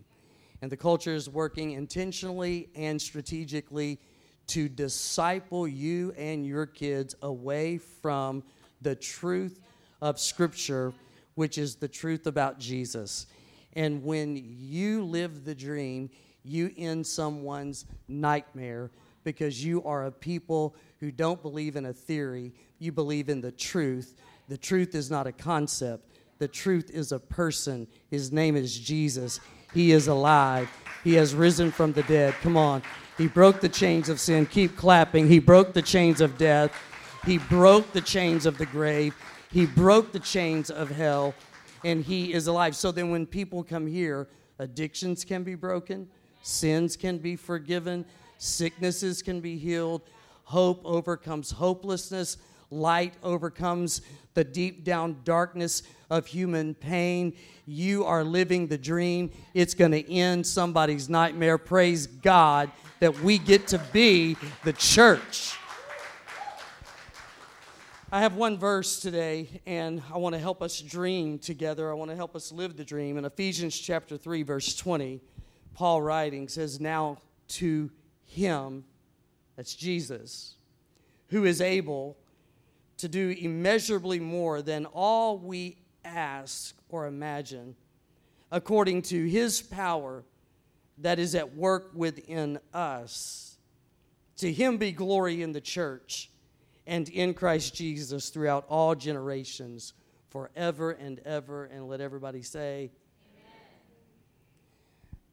And 0.63 0.71
the 0.71 0.77
culture 0.77 1.13
is 1.13 1.29
working 1.29 1.73
intentionally 1.73 2.69
and 2.73 2.99
strategically 2.99 3.99
to 4.47 4.67
disciple 4.67 5.67
you 5.67 6.13
and 6.17 6.47
your 6.47 6.65
kids 6.65 7.15
away 7.21 7.77
from 7.77 8.43
the 8.81 8.95
truth 8.95 9.59
of 10.01 10.19
Scripture, 10.19 10.93
which 11.35 11.57
is 11.57 11.75
the 11.75 11.87
truth 11.87 12.27
about 12.27 12.59
Jesus. 12.59 13.27
And 13.73 14.03
when 14.03 14.41
you 14.59 15.03
live 15.03 15.45
the 15.45 15.55
dream, 15.55 16.09
you 16.43 16.71
end 16.77 17.07
someone's 17.07 17.85
nightmare 18.07 18.91
because 19.23 19.63
you 19.63 19.83
are 19.83 20.05
a 20.05 20.11
people 20.11 20.75
who 20.99 21.11
don't 21.11 21.41
believe 21.41 21.75
in 21.75 21.85
a 21.85 21.93
theory, 21.93 22.53
you 22.79 22.91
believe 22.91 23.29
in 23.29 23.41
the 23.41 23.51
truth. 23.51 24.15
The 24.49 24.57
truth 24.57 24.95
is 24.95 25.09
not 25.09 25.27
a 25.27 25.31
concept, 25.31 26.09
the 26.39 26.47
truth 26.47 26.91
is 26.91 27.11
a 27.11 27.19
person. 27.19 27.87
His 28.09 28.31
name 28.31 28.55
is 28.55 28.77
Jesus. 28.77 29.39
He 29.73 29.91
is 29.91 30.07
alive, 30.07 30.69
He 31.03 31.13
has 31.13 31.33
risen 31.33 31.71
from 31.71 31.93
the 31.93 32.03
dead. 32.03 32.33
Come 32.41 32.57
on. 32.57 32.83
He 33.17 33.27
broke 33.27 33.61
the 33.61 33.69
chains 33.69 34.09
of 34.09 34.19
sin. 34.19 34.45
Keep 34.47 34.75
clapping. 34.75 35.27
He 35.27 35.39
broke 35.39 35.73
the 35.73 35.81
chains 35.81 36.19
of 36.19 36.37
death. 36.37 36.71
He 37.25 37.37
broke 37.37 37.93
the 37.93 38.01
chains 38.01 38.45
of 38.45 38.57
the 38.57 38.65
grave. 38.65 39.15
He 39.53 39.67
broke 39.67 40.11
the 40.11 40.19
chains 40.19 40.69
of 40.69 40.89
hell. 40.89 41.33
And 41.85 42.03
He 42.03 42.33
is 42.33 42.47
alive. 42.47 42.75
So 42.75 42.91
then, 42.91 43.11
when 43.11 43.25
people 43.25 43.63
come 43.63 43.85
here, 43.85 44.27
addictions 44.57 45.23
can 45.25 45.43
be 45.43 45.55
broken, 45.55 46.07
sins 46.41 46.95
can 46.95 47.17
be 47.17 47.35
forgiven, 47.35 48.05
sicknesses 48.37 49.21
can 49.21 49.41
be 49.41 49.57
healed, 49.57 50.01
hope 50.43 50.81
overcomes 50.85 51.51
hopelessness, 51.51 52.37
light 52.69 53.13
overcomes 53.21 54.01
the 54.33 54.43
deep 54.43 54.83
down 54.83 55.17
darkness 55.23 55.83
of 56.09 56.25
human 56.25 56.73
pain. 56.73 57.33
You 57.65 58.05
are 58.05 58.23
living 58.23 58.67
the 58.67 58.77
dream. 58.77 59.29
It's 59.53 59.73
going 59.73 59.91
to 59.91 60.11
end 60.11 60.47
somebody's 60.47 61.09
nightmare. 61.09 61.57
Praise 61.57 62.07
God 62.07 62.71
that 62.99 63.19
we 63.19 63.37
get 63.37 63.67
to 63.67 63.77
be 63.91 64.37
the 64.63 64.73
church. 64.73 65.55
I 68.13 68.19
have 68.19 68.35
one 68.35 68.59
verse 68.59 68.99
today, 68.99 69.47
and 69.65 70.03
I 70.13 70.19
want 70.19 70.33
to 70.35 70.39
help 70.39 70.61
us 70.61 70.79
dream 70.79 71.39
together. 71.39 71.89
I 71.89 71.95
want 71.95 72.11
to 72.11 72.15
help 72.15 72.35
us 72.35 72.51
live 72.51 72.77
the 72.77 72.85
dream. 72.85 73.17
In 73.17 73.25
Ephesians 73.25 73.75
chapter 73.75 74.17
3, 74.17 74.43
verse 74.43 74.75
20, 74.75 75.19
Paul 75.73 75.99
writing 75.99 76.47
says, 76.47 76.79
Now 76.79 77.17
to 77.47 77.89
him, 78.27 78.83
that's 79.55 79.73
Jesus, 79.73 80.57
who 81.29 81.45
is 81.45 81.59
able 81.59 82.15
to 82.97 83.07
do 83.07 83.35
immeasurably 83.35 84.19
more 84.19 84.61
than 84.61 84.85
all 84.85 85.39
we 85.39 85.79
ask 86.05 86.75
or 86.89 87.07
imagine, 87.07 87.75
according 88.51 89.01
to 89.01 89.25
his 89.25 89.59
power 89.59 90.23
that 90.99 91.17
is 91.17 91.33
at 91.33 91.55
work 91.55 91.89
within 91.95 92.59
us. 92.75 93.57
To 94.37 94.53
him 94.53 94.77
be 94.77 94.91
glory 94.91 95.41
in 95.41 95.51
the 95.51 95.61
church 95.61 96.29
and 96.85 97.07
in 97.09 97.33
Christ 97.33 97.75
Jesus 97.75 98.29
throughout 98.29 98.65
all 98.67 98.95
generations, 98.95 99.93
forever 100.29 100.91
and 100.91 101.19
ever. 101.19 101.65
And 101.65 101.87
let 101.87 102.01
everybody 102.01 102.41
say, 102.41 102.91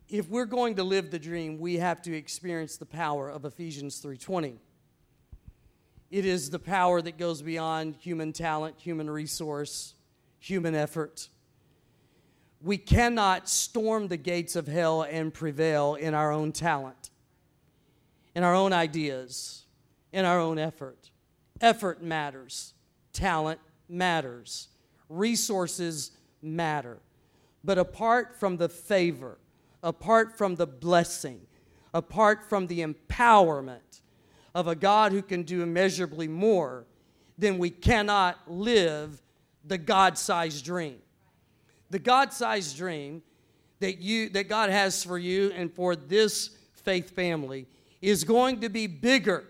if 0.08 0.28
we're 0.28 0.44
going 0.44 0.74
to 0.76 0.84
live 0.84 1.10
the 1.10 1.18
dream, 1.18 1.58
we 1.58 1.78
have 1.78 2.02
to 2.02 2.16
experience 2.16 2.76
the 2.76 2.86
power 2.86 3.28
of 3.28 3.44
Ephesians 3.44 4.02
3:20. 4.02 4.58
It 6.10 6.26
is 6.26 6.50
the 6.50 6.58
power 6.58 7.00
that 7.00 7.16
goes 7.16 7.40
beyond 7.40 7.94
human 7.96 8.32
talent, 8.32 8.80
human 8.80 9.08
resource, 9.08 9.94
human 10.40 10.74
effort. 10.74 11.28
We 12.60 12.76
cannot 12.76 13.48
storm 13.48 14.08
the 14.08 14.16
gates 14.16 14.56
of 14.56 14.66
hell 14.66 15.02
and 15.02 15.32
prevail 15.32 15.94
in 15.94 16.12
our 16.12 16.32
own 16.32 16.50
talent, 16.50 17.10
in 18.34 18.42
our 18.42 18.54
own 18.54 18.72
ideas, 18.72 19.64
in 20.12 20.24
our 20.24 20.40
own 20.40 20.58
effort. 20.58 20.99
Effort 21.60 22.02
matters, 22.02 22.74
talent 23.12 23.60
matters, 23.88 24.68
resources 25.08 26.12
matter. 26.42 26.98
But 27.62 27.78
apart 27.78 28.38
from 28.38 28.56
the 28.56 28.68
favor, 28.68 29.38
apart 29.82 30.38
from 30.38 30.54
the 30.56 30.66
blessing, 30.66 31.40
apart 31.92 32.48
from 32.48 32.66
the 32.66 32.80
empowerment 32.80 34.00
of 34.54 34.66
a 34.66 34.74
God 34.74 35.12
who 35.12 35.22
can 35.22 35.42
do 35.42 35.62
immeasurably 35.62 36.28
more, 36.28 36.86
then 37.36 37.58
we 37.58 37.70
cannot 37.70 38.38
live 38.50 39.20
the 39.64 39.78
God 39.78 40.16
sized 40.16 40.64
dream. 40.64 40.98
The 41.90 41.98
God 41.98 42.32
sized 42.32 42.76
dream 42.76 43.22
that, 43.80 43.98
you, 43.98 44.28
that 44.30 44.48
God 44.48 44.70
has 44.70 45.04
for 45.04 45.18
you 45.18 45.50
and 45.52 45.72
for 45.72 45.96
this 45.96 46.50
faith 46.72 47.10
family 47.10 47.66
is 48.00 48.24
going 48.24 48.60
to 48.60 48.68
be 48.68 48.86
bigger 48.86 49.44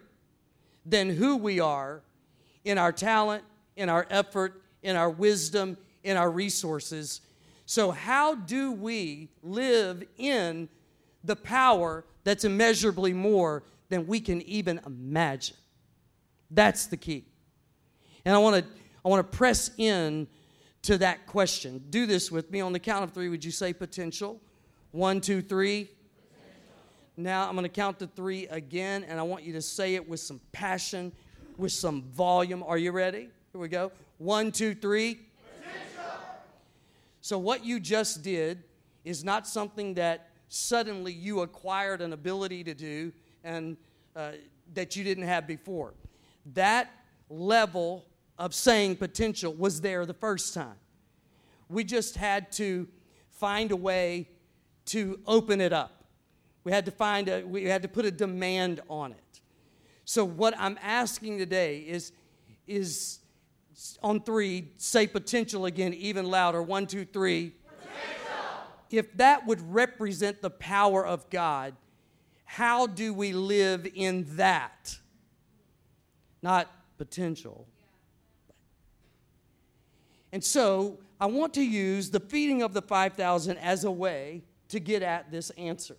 than 0.85 1.11
who 1.11 1.37
we 1.37 1.61
are 1.61 2.03
in 2.65 2.79
our 2.79 2.93
talent, 2.93 3.45
in 3.77 3.89
our 3.89 4.07
effort, 4.11 4.63
in 4.83 4.97
our 4.97 5.11
wisdom, 5.11 5.77
in 6.05 6.17
our 6.17 6.31
resources. 6.31 7.21
So, 7.67 7.91
how 7.91 8.35
do 8.35 8.73
we 8.73 9.29
live 9.43 10.05
in 10.19 10.69
the 11.23 11.37
power 11.37 12.05
that's 12.25 12.45
immeasurably 12.45 13.13
more 13.13 13.63
than 13.89 14.07
we 14.07 14.21
can 14.21 14.43
even 14.43 14.81
imagine? 14.87 15.57
That's 16.51 16.87
the 16.87 16.97
key. 16.97 17.25
And 18.25 18.35
I 18.35 18.39
want 18.39 18.65
to 18.65 18.71
I 19.05 19.09
want 19.09 19.31
to 19.31 19.37
press 19.37 19.71
in 19.79 20.27
to 20.83 20.99
that 20.99 21.27
question. 21.27 21.85
Do 21.91 22.07
this 22.07 22.31
with 22.31 22.51
me 22.51 22.61
on 22.61 22.73
the 22.73 22.79
count 22.79 23.05
of 23.05 23.13
three. 23.13 23.29
Would 23.29 23.45
you 23.45 23.51
say 23.51 23.73
potential? 23.73 24.41
One, 24.91 25.21
two, 25.21 25.41
three. 25.41 25.91
Now 27.17 27.49
I'm 27.49 27.55
going 27.55 27.65
to 27.65 27.69
count 27.69 27.99
to 28.01 28.07
three 28.07 28.47
again, 28.49 29.05
and 29.05 29.19
I 29.19 29.23
want 29.23 29.45
you 29.45 29.53
to 29.55 29.63
say 29.63 29.95
it 29.95 30.09
with 30.09 30.21
some 30.21 30.41
passion, 30.53 31.13
with 31.57 31.73
some 31.73 32.03
volume. 32.03 32.63
Are 32.63 32.79
you 32.79 32.93
ready? 32.93 33.29
Here 33.53 33.61
we 33.61 33.69
go. 33.69 33.93
One, 34.19 34.53
two, 34.53 34.75
three. 34.75 35.21
Potential. 35.59 36.21
So, 37.21 37.39
what 37.39 37.65
you 37.65 37.81
just 37.81 38.23
did 38.23 38.63
is 39.05 39.25
not 39.25 39.47
something 39.47 39.95
that 39.95 40.31
suddenly 40.49 41.13
you 41.13 41.41
acquired 41.41 42.01
an 42.01 42.13
ability 42.13 42.65
to 42.65 42.75
do 42.75 43.13
and 43.45 43.77
uh, 44.17 44.33
that 44.75 44.97
you 44.97 45.05
didn't 45.05 45.25
have 45.25 45.47
before. 45.47 45.95
That 46.55 46.91
level 47.29 48.07
of 48.39 48.55
saying 48.55 48.97
potential 48.97 49.53
was 49.53 49.81
there 49.81 50.07
the 50.07 50.15
first 50.15 50.55
time. 50.55 50.77
We 51.69 51.85
just 51.85 52.17
had 52.17 52.51
to 52.53 52.89
find 53.29 53.71
a 53.71 53.77
way 53.77 54.29
to 54.87 55.21
open 55.27 55.61
it 55.61 55.73
up. 55.73 56.00
We 56.65 56.73
had 56.73 56.85
to 56.87 56.91
find 56.91 57.29
a, 57.29 57.43
we 57.43 57.65
had 57.65 57.83
to 57.83 57.89
put 57.89 58.05
a 58.05 58.11
demand 58.11 58.81
on 58.89 59.13
it. 59.13 59.41
So 60.05 60.25
what 60.25 60.55
I'm 60.59 60.79
asking 60.83 61.39
today 61.39 61.79
is, 61.79 62.13
is 62.67 63.21
on 64.03 64.21
three, 64.21 64.73
say 64.77 65.07
potential 65.07 65.67
again, 65.67 65.95
even 65.95 66.27
louder. 66.27 66.63
One, 66.63 66.87
two, 66.87 67.05
three. 67.05 67.55
Potential. 67.65 68.35
If 68.91 69.17
that 69.17 69.47
would 69.47 69.61
represent 69.73 70.43
the 70.43 70.51
power 70.51 71.07
of 71.07 71.31
God, 71.31 71.75
how 72.45 72.87
do 72.87 73.15
we 73.15 73.33
live 73.33 73.87
in 73.95 74.27
that? 74.37 74.99
Not 76.43 76.71
potential, 76.99 77.67
and 80.33 80.45
so 80.45 80.99
I 81.21 81.27
want 81.27 81.55
to 81.55 81.63
use 81.63 82.11
the 82.11 82.21
feeding 82.21 82.63
of 82.63 82.73
the 82.73 82.83
5,000 82.83 83.59
as 83.59 83.85
a 83.85 83.91
way 83.91 84.43
to 84.69 84.81
get 84.81 85.03
at 85.03 85.31
this 85.31 85.51
answer. 85.51 85.97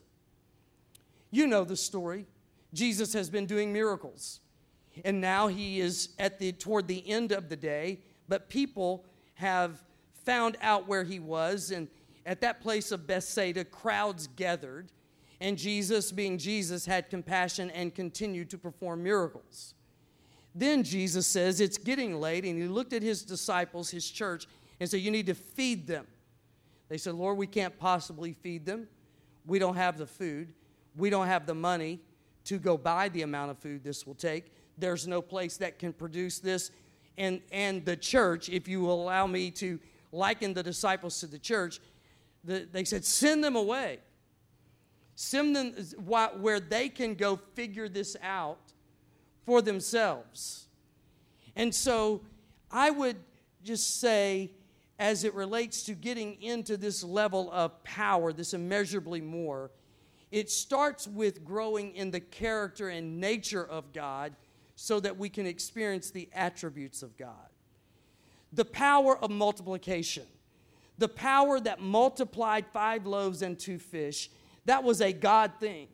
You 1.31 1.47
know 1.47 1.63
the 1.63 1.77
story. 1.77 2.27
Jesus 2.73 3.13
has 3.13 3.29
been 3.29 3.45
doing 3.45 3.73
miracles. 3.73 4.41
And 5.05 5.21
now 5.21 5.47
he 5.47 5.79
is 5.79 6.09
at 6.19 6.37
the 6.37 6.51
toward 6.51 6.87
the 6.87 7.09
end 7.09 7.31
of 7.31 7.49
the 7.49 7.55
day, 7.55 8.01
but 8.27 8.49
people 8.49 9.05
have 9.35 9.81
found 10.25 10.57
out 10.61 10.87
where 10.87 11.03
he 11.03 11.19
was 11.19 11.71
and 11.71 11.87
at 12.25 12.41
that 12.41 12.61
place 12.61 12.91
of 12.91 13.07
Bethsaida 13.07 13.65
crowds 13.65 14.27
gathered 14.27 14.91
and 15.39 15.57
Jesus 15.57 16.11
being 16.11 16.37
Jesus 16.37 16.85
had 16.85 17.09
compassion 17.09 17.71
and 17.71 17.93
continued 17.93 18.51
to 18.51 18.59
perform 18.59 19.01
miracles. 19.01 19.73
Then 20.53 20.83
Jesus 20.83 21.25
says, 21.25 21.59
It's 21.59 21.79
getting 21.79 22.19
late. 22.19 22.45
And 22.45 22.61
he 22.61 22.67
looked 22.67 22.93
at 22.93 23.01
his 23.01 23.23
disciples, 23.23 23.89
his 23.89 24.09
church, 24.09 24.45
and 24.79 24.87
said, 24.87 24.99
You 24.99 25.09
need 25.09 25.25
to 25.25 25.33
feed 25.33 25.87
them. 25.87 26.05
They 26.89 26.97
said, 26.97 27.15
Lord, 27.15 27.37
we 27.37 27.47
can't 27.47 27.77
possibly 27.79 28.33
feed 28.33 28.65
them. 28.65 28.87
We 29.47 29.57
don't 29.57 29.75
have 29.75 29.97
the 29.97 30.05
food. 30.05 30.53
We 30.95 31.09
don't 31.09 31.27
have 31.27 31.45
the 31.45 31.55
money 31.55 31.99
to 32.45 32.57
go 32.57 32.77
buy 32.77 33.09
the 33.09 33.21
amount 33.21 33.51
of 33.51 33.59
food 33.59 33.83
this 33.83 34.05
will 34.05 34.15
take. 34.15 34.51
There's 34.77 35.07
no 35.07 35.21
place 35.21 35.57
that 35.57 35.79
can 35.79 35.93
produce 35.93 36.39
this. 36.39 36.71
And, 37.17 37.41
and 37.51 37.85
the 37.85 37.95
church, 37.95 38.49
if 38.49 38.67
you 38.67 38.81
will 38.81 39.01
allow 39.01 39.27
me 39.27 39.51
to 39.51 39.79
liken 40.11 40.53
the 40.53 40.63
disciples 40.63 41.19
to 41.19 41.27
the 41.27 41.39
church, 41.39 41.79
the, 42.43 42.67
they 42.71 42.83
said, 42.83 43.05
Send 43.05 43.43
them 43.43 43.55
away. 43.55 43.99
Send 45.15 45.55
them 45.55 45.73
where 46.39 46.59
they 46.59 46.89
can 46.89 47.13
go 47.13 47.39
figure 47.53 47.87
this 47.87 48.15
out 48.23 48.73
for 49.45 49.61
themselves. 49.61 50.67
And 51.55 51.73
so 51.75 52.21
I 52.71 52.89
would 52.89 53.17
just 53.63 53.99
say, 53.99 54.51
as 54.97 55.23
it 55.23 55.33
relates 55.33 55.83
to 55.83 55.93
getting 55.93 56.41
into 56.41 56.77
this 56.77 57.03
level 57.03 57.51
of 57.51 57.83
power, 57.83 58.33
this 58.33 58.53
immeasurably 58.53 59.21
more, 59.21 59.71
it 60.31 60.49
starts 60.49 61.07
with 61.07 61.43
growing 61.43 61.95
in 61.95 62.11
the 62.11 62.19
character 62.19 62.89
and 62.89 63.19
nature 63.19 63.65
of 63.65 63.91
God 63.93 64.33
so 64.75 64.99
that 64.99 65.17
we 65.17 65.29
can 65.29 65.45
experience 65.45 66.09
the 66.09 66.29
attributes 66.33 67.03
of 67.03 67.17
God. 67.17 67.49
the 68.53 68.65
power 68.65 69.17
of 69.17 69.31
multiplication, 69.31 70.25
the 70.97 71.07
power 71.07 71.59
that 71.59 71.79
multiplied 71.79 72.65
five 72.73 73.05
loaves 73.05 73.41
and 73.41 73.57
two 73.57 73.79
fish, 73.79 74.29
that 74.65 74.83
was 74.83 75.01
a 75.01 75.13
God 75.13 75.53
thing. 75.59 75.87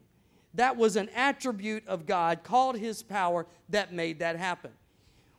That 0.54 0.76
was 0.76 0.96
an 0.96 1.10
attribute 1.10 1.88
of 1.88 2.06
God 2.06 2.44
called 2.44 2.78
His 2.78 3.04
power 3.04 3.46
that 3.70 3.94
made 3.94 4.20
that 4.20 4.38
happen. 4.38 4.72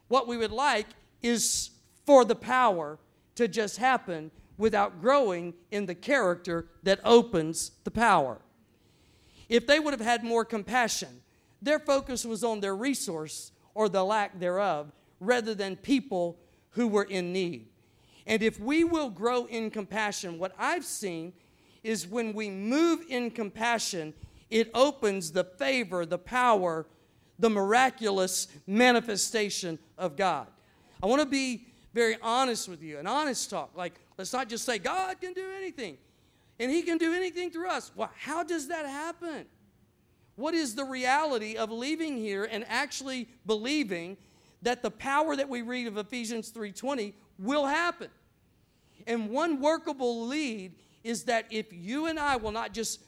What 0.06 0.28
we 0.28 0.36
would 0.36 0.52
like 0.52 0.86
is 1.22 1.70
for 2.06 2.24
the 2.24 2.36
power 2.36 2.98
to 3.34 3.48
just 3.48 3.78
happen 3.78 4.30
without 4.56 5.00
growing 5.00 5.54
in 5.70 5.86
the 5.86 5.94
character 5.94 6.66
that 6.84 7.00
opens 7.04 7.72
the 7.84 7.90
power. 7.90 8.38
If 9.48 9.66
they 9.66 9.80
would 9.80 9.94
have 9.94 10.00
had 10.00 10.24
more 10.24 10.44
compassion, 10.44 11.20
their 11.62 11.78
focus 11.78 12.24
was 12.24 12.44
on 12.44 12.60
their 12.60 12.76
resource 12.76 13.52
or 13.74 13.88
the 13.88 14.04
lack 14.04 14.38
thereof 14.38 14.92
rather 15.20 15.54
than 15.54 15.76
people 15.76 16.38
who 16.70 16.86
were 16.86 17.04
in 17.04 17.32
need. 17.32 17.68
And 18.26 18.42
if 18.42 18.60
we 18.60 18.84
will 18.84 19.08
grow 19.08 19.46
in 19.46 19.70
compassion, 19.70 20.38
what 20.38 20.54
I've 20.58 20.84
seen 20.84 21.32
is 21.82 22.06
when 22.06 22.34
we 22.34 22.50
move 22.50 23.04
in 23.08 23.30
compassion, 23.30 24.12
it 24.50 24.70
opens 24.74 25.32
the 25.32 25.44
favor, 25.44 26.04
the 26.04 26.18
power, 26.18 26.86
the 27.38 27.48
miraculous 27.48 28.48
manifestation 28.66 29.78
of 29.96 30.16
God. 30.16 30.46
I 31.02 31.06
want 31.06 31.22
to 31.22 31.26
be 31.26 31.68
very 31.94 32.18
honest 32.20 32.68
with 32.68 32.82
you, 32.82 32.98
an 32.98 33.06
honest 33.06 33.48
talk. 33.48 33.70
Like, 33.74 33.94
let's 34.18 34.32
not 34.32 34.48
just 34.48 34.64
say 34.64 34.78
God 34.78 35.20
can 35.20 35.32
do 35.32 35.46
anything 35.56 35.96
and 36.58 36.70
He 36.70 36.82
can 36.82 36.98
do 36.98 37.12
anything 37.12 37.50
through 37.50 37.68
us. 37.68 37.92
Well, 37.94 38.10
how 38.16 38.42
does 38.42 38.68
that 38.68 38.86
happen? 38.86 39.46
What 40.36 40.54
is 40.54 40.74
the 40.74 40.84
reality 40.84 41.56
of 41.56 41.70
leaving 41.70 42.16
here 42.16 42.44
and 42.44 42.64
actually 42.68 43.28
believing 43.44 44.16
that 44.62 44.82
the 44.82 44.90
power 44.90 45.34
that 45.34 45.48
we 45.48 45.62
read 45.62 45.86
of 45.86 45.96
Ephesians 45.96 46.50
3:20 46.50 47.14
will 47.38 47.66
happen? 47.66 48.08
And 49.06 49.30
one 49.30 49.60
workable 49.60 50.26
lead 50.26 50.74
is 51.02 51.24
that 51.24 51.46
if 51.50 51.72
you 51.72 52.06
and 52.06 52.18
I 52.18 52.36
will 52.36 52.52
not 52.52 52.72
just 52.72 53.00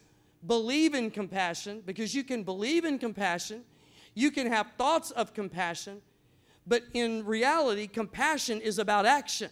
believe 0.47 0.95
in 0.95 1.11
compassion, 1.11 1.83
because 1.85 2.15
you 2.15 2.25
can 2.25 2.43
believe 2.43 2.85
in 2.85 2.99
compassion, 2.99 3.65
you 4.15 4.31
can 4.31 4.47
have 4.47 4.73
thoughts 4.79 5.11
of 5.11 5.35
compassion, 5.35 6.01
but 6.67 6.83
in 6.95 7.25
reality, 7.25 7.87
compassion 7.87 8.61
is 8.61 8.79
about 8.79 9.07
action. 9.07 9.51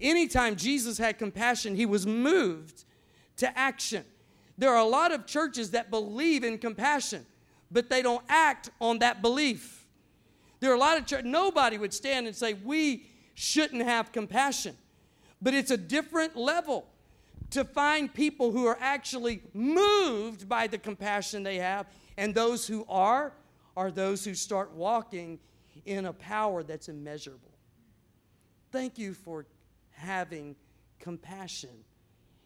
Anytime 0.00 0.56
Jesus 0.56 0.98
had 0.98 1.18
compassion, 1.18 1.76
he 1.76 1.86
was 1.86 2.06
moved 2.06 2.84
to 3.36 3.58
action. 3.58 4.04
There 4.56 4.70
are 4.70 4.78
a 4.78 4.84
lot 4.84 5.12
of 5.12 5.26
churches 5.26 5.72
that 5.72 5.90
believe 5.90 6.44
in 6.44 6.58
compassion, 6.58 7.26
but 7.70 7.90
they 7.90 8.02
don't 8.02 8.24
act 8.28 8.70
on 8.80 9.00
that 9.00 9.22
belief. 9.22 9.86
There 10.60 10.70
are 10.70 10.76
a 10.76 10.78
lot 10.78 10.96
of 10.96 11.06
churches, 11.06 11.26
nobody 11.26 11.76
would 11.76 11.92
stand 11.92 12.26
and 12.26 12.34
say, 12.34 12.54
We 12.54 13.06
shouldn't 13.34 13.82
have 13.82 14.12
compassion. 14.12 14.76
But 15.42 15.54
it's 15.54 15.70
a 15.70 15.76
different 15.76 16.36
level 16.36 16.86
to 17.50 17.64
find 17.64 18.12
people 18.12 18.50
who 18.50 18.66
are 18.66 18.78
actually 18.80 19.42
moved 19.52 20.48
by 20.48 20.66
the 20.66 20.78
compassion 20.78 21.42
they 21.42 21.58
have, 21.58 21.86
and 22.16 22.34
those 22.34 22.66
who 22.66 22.86
are 22.88 23.32
are 23.76 23.90
those 23.90 24.24
who 24.24 24.34
start 24.34 24.72
walking 24.72 25.38
in 25.84 26.06
a 26.06 26.12
power 26.12 26.62
that's 26.62 26.88
immeasurable. 26.88 27.50
Thank 28.70 28.98
you 28.98 29.14
for 29.14 29.46
having 29.90 30.56
compassion 30.98 31.70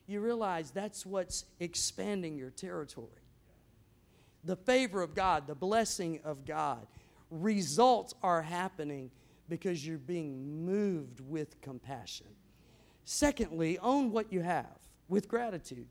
you 0.09 0.21
realize 0.21 0.71
that's 0.71 1.05
what's 1.05 1.45
expanding 1.61 2.37
your 2.37 2.51
territory. 2.51 3.09
The 4.45 4.57
favor 4.57 5.03
of 5.03 5.15
God, 5.15 5.47
the 5.47 5.55
blessing 5.55 6.21
of 6.25 6.47
God, 6.47 6.87
results 7.31 8.15
are 8.23 8.41
happening 8.41 9.11
because 9.49 9.87
you're 9.87 9.99
being 9.99 10.65
moved 10.65 11.21
with 11.21 11.61
compassion. 11.61 12.27
Secondly, 13.05 13.79
own 13.79 14.11
what 14.11 14.33
you 14.33 14.41
have 14.41 14.79
with 15.09 15.29
gratitude. 15.29 15.87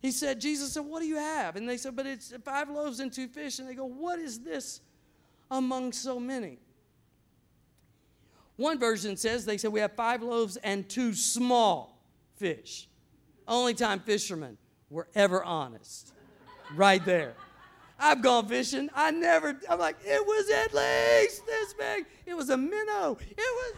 He 0.00 0.10
said, 0.10 0.40
Jesus 0.40 0.72
said, 0.72 0.84
What 0.84 1.00
do 1.00 1.06
you 1.06 1.16
have? 1.16 1.56
And 1.56 1.68
they 1.68 1.76
said, 1.76 1.96
But 1.96 2.06
it's 2.06 2.32
five 2.44 2.70
loaves 2.70 3.00
and 3.00 3.12
two 3.12 3.28
fish. 3.28 3.58
And 3.58 3.68
they 3.68 3.74
go, 3.74 3.84
What 3.84 4.18
is 4.18 4.40
this 4.40 4.80
among 5.50 5.92
so 5.92 6.20
many? 6.20 6.58
One 8.56 8.78
version 8.78 9.16
says, 9.16 9.44
They 9.44 9.58
said, 9.58 9.72
We 9.72 9.80
have 9.80 9.96
five 9.96 10.22
loaves 10.22 10.56
and 10.58 10.88
two 10.88 11.14
small 11.14 12.00
fish. 12.36 12.88
Only 13.48 13.72
time 13.72 14.00
fishermen 14.00 14.58
were 14.90 15.08
ever 15.14 15.42
honest. 15.42 16.12
Right 16.76 17.02
there. 17.04 17.34
I've 17.98 18.22
gone 18.22 18.46
fishing. 18.46 18.90
I 18.94 19.10
never, 19.10 19.58
I'm 19.68 19.78
like, 19.78 19.96
it 20.04 20.24
was 20.24 20.50
at 20.50 20.74
least 20.74 21.46
this 21.46 21.74
big. 21.74 22.06
It 22.26 22.34
was 22.34 22.50
a 22.50 22.56
minnow. 22.56 23.16
It 23.20 23.36
was. 23.38 23.74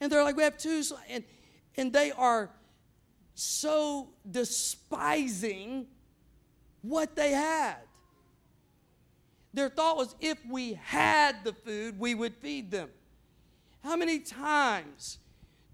And 0.00 0.10
they're 0.10 0.24
like, 0.24 0.36
we 0.36 0.42
have 0.42 0.56
two. 0.56 0.82
And, 1.08 1.22
and 1.76 1.92
they 1.92 2.10
are 2.12 2.50
so 3.34 4.08
despising 4.28 5.86
what 6.82 7.14
they 7.14 7.32
had. 7.32 7.76
Their 9.52 9.68
thought 9.68 9.96
was 9.96 10.16
if 10.20 10.38
we 10.48 10.74
had 10.74 11.44
the 11.44 11.52
food, 11.52 11.98
we 11.98 12.14
would 12.14 12.34
feed 12.36 12.70
them. 12.70 12.88
How 13.84 13.96
many 13.96 14.20
times 14.20 15.18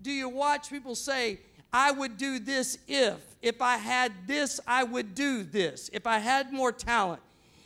do 0.03 0.11
you 0.11 0.29
watch 0.29 0.71
people 0.71 0.95
say, 0.95 1.41
I 1.77 1.91
would 1.91 2.17
do 2.17 2.39
this 2.39 2.79
if. 2.89 3.23
If 3.43 3.61
I 3.61 3.77
had 3.77 4.11
this, 4.27 4.61
I 4.67 4.83
would 4.83 5.15
do 5.15 5.43
this. 5.43 5.91
If 5.93 6.07
I 6.07 6.21
had 6.21 6.51
more 6.51 6.73
talent, 6.73 7.21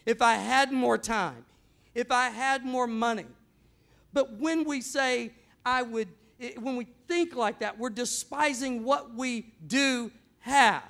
if 0.04 0.20
I 0.20 0.34
had 0.34 0.72
more 0.72 0.98
time, 0.98 1.44
if 1.94 2.10
I 2.10 2.30
had 2.30 2.64
more 2.64 2.88
money. 2.88 3.26
But 4.12 4.32
when 4.32 4.64
we 4.64 4.80
say, 4.80 5.30
I 5.64 5.82
would, 5.82 6.08
eh, 6.40 6.54
when 6.58 6.74
we 6.74 6.88
think 7.06 7.36
like 7.36 7.60
that, 7.60 7.78
we're 7.78 7.88
despising 7.88 8.82
what 8.82 9.14
we 9.14 9.52
do 9.64 10.10
have. 10.40 10.82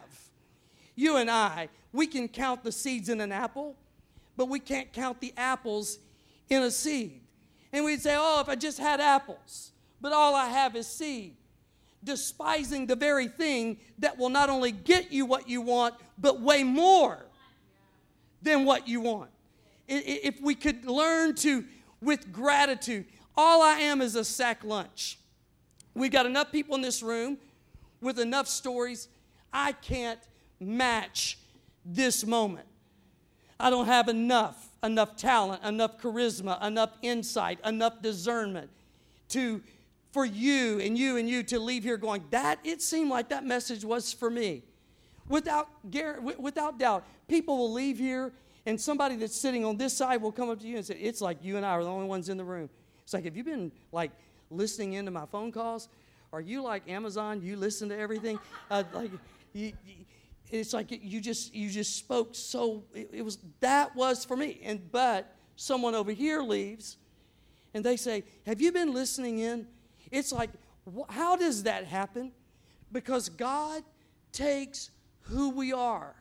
You 0.96 1.18
and 1.18 1.30
I, 1.30 1.68
we 1.92 2.06
can 2.06 2.26
count 2.26 2.64
the 2.64 2.72
seeds 2.72 3.10
in 3.10 3.20
an 3.20 3.32
apple, 3.32 3.76
but 4.34 4.48
we 4.48 4.60
can't 4.60 4.94
count 4.94 5.20
the 5.20 5.34
apples 5.36 5.98
in 6.48 6.62
a 6.62 6.70
seed. 6.70 7.20
And 7.70 7.84
we'd 7.84 8.00
say, 8.00 8.16
oh, 8.18 8.40
if 8.40 8.48
I 8.48 8.56
just 8.56 8.78
had 8.78 8.98
apples, 8.98 9.72
but 10.00 10.14
all 10.14 10.34
I 10.34 10.46
have 10.46 10.74
is 10.74 10.86
seed 10.86 11.36
despising 12.02 12.86
the 12.86 12.96
very 12.96 13.28
thing 13.28 13.78
that 13.98 14.18
will 14.18 14.28
not 14.28 14.48
only 14.48 14.72
get 14.72 15.12
you 15.12 15.26
what 15.26 15.48
you 15.48 15.60
want, 15.60 15.94
but 16.18 16.40
way 16.40 16.62
more 16.62 17.26
than 18.42 18.64
what 18.64 18.88
you 18.88 19.00
want. 19.00 19.30
If 19.86 20.40
we 20.40 20.54
could 20.54 20.84
learn 20.84 21.34
to, 21.36 21.64
with 22.00 22.32
gratitude, 22.32 23.06
all 23.36 23.62
I 23.62 23.80
am 23.80 24.00
is 24.00 24.14
a 24.14 24.24
sack 24.24 24.64
lunch. 24.64 25.18
We've 25.94 26.10
got 26.10 26.26
enough 26.26 26.52
people 26.52 26.74
in 26.76 26.80
this 26.80 27.02
room 27.02 27.38
with 28.00 28.18
enough 28.18 28.48
stories. 28.48 29.08
I 29.52 29.72
can't 29.72 30.20
match 30.60 31.38
this 31.84 32.24
moment. 32.24 32.66
I 33.58 33.68
don't 33.68 33.86
have 33.86 34.08
enough, 34.08 34.68
enough 34.82 35.16
talent, 35.16 35.62
enough 35.64 35.98
charisma, 36.00 36.62
enough 36.64 36.90
insight, 37.02 37.58
enough 37.64 38.00
discernment 38.00 38.70
to 39.30 39.62
for 40.12 40.24
you 40.24 40.80
and 40.80 40.98
you 40.98 41.16
and 41.16 41.28
you 41.28 41.42
to 41.44 41.58
leave 41.58 41.84
here 41.84 41.96
going, 41.96 42.24
that 42.30 42.58
it 42.64 42.82
seemed 42.82 43.10
like 43.10 43.28
that 43.28 43.44
message 43.44 43.84
was 43.84 44.12
for 44.12 44.30
me. 44.30 44.62
Without, 45.28 45.68
without 46.38 46.78
doubt, 46.78 47.06
people 47.28 47.56
will 47.56 47.72
leave 47.72 47.98
here 47.98 48.32
and 48.66 48.80
somebody 48.80 49.16
that's 49.16 49.36
sitting 49.36 49.64
on 49.64 49.76
this 49.76 49.96
side 49.96 50.20
will 50.20 50.32
come 50.32 50.50
up 50.50 50.60
to 50.60 50.66
you 50.66 50.76
and 50.76 50.84
say, 50.84 50.96
It's 50.96 51.20
like 51.20 51.42
you 51.42 51.56
and 51.56 51.64
I 51.64 51.70
are 51.70 51.84
the 51.84 51.90
only 51.90 52.06
ones 52.06 52.28
in 52.28 52.36
the 52.36 52.44
room. 52.44 52.68
It's 53.02 53.14
like, 53.14 53.24
Have 53.24 53.36
you 53.36 53.44
been 53.44 53.72
like 53.92 54.10
listening 54.50 54.94
into 54.94 55.10
my 55.10 55.26
phone 55.26 55.52
calls? 55.52 55.88
Are 56.32 56.40
you 56.40 56.62
like 56.62 56.88
Amazon? 56.88 57.42
You 57.42 57.56
listen 57.56 57.88
to 57.88 57.98
everything? 57.98 58.38
Uh, 58.70 58.84
like, 58.92 59.10
you, 59.52 59.72
it's 60.50 60.72
like 60.72 60.86
you 60.90 61.20
just 61.20 61.54
you 61.54 61.70
just 61.70 61.96
spoke 61.96 62.34
so 62.34 62.82
it, 62.94 63.10
it 63.12 63.22
was 63.22 63.38
that 63.60 63.94
was 63.94 64.24
for 64.24 64.36
me 64.36 64.60
and 64.64 64.90
but 64.90 65.32
someone 65.56 65.94
over 65.94 66.10
here 66.10 66.42
leaves 66.42 66.96
and 67.72 67.84
they 67.84 67.96
say 67.96 68.24
have 68.46 68.60
you 68.60 68.72
been 68.72 68.92
listening 68.92 69.38
in 69.38 69.66
it's 70.10 70.32
like, 70.32 70.50
how 71.08 71.36
does 71.36 71.64
that 71.64 71.84
happen? 71.84 72.32
Because 72.92 73.28
God 73.28 73.82
takes 74.32 74.90
who 75.22 75.50
we 75.50 75.72
are, 75.72 76.14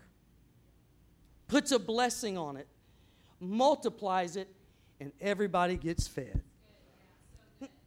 puts 1.47 1.71
a 1.71 1.79
blessing 1.79 2.37
on 2.37 2.57
it, 2.57 2.67
multiplies 3.39 4.35
it, 4.35 4.47
and 4.99 5.11
everybody 5.19 5.77
gets 5.77 6.07
fed. 6.07 6.41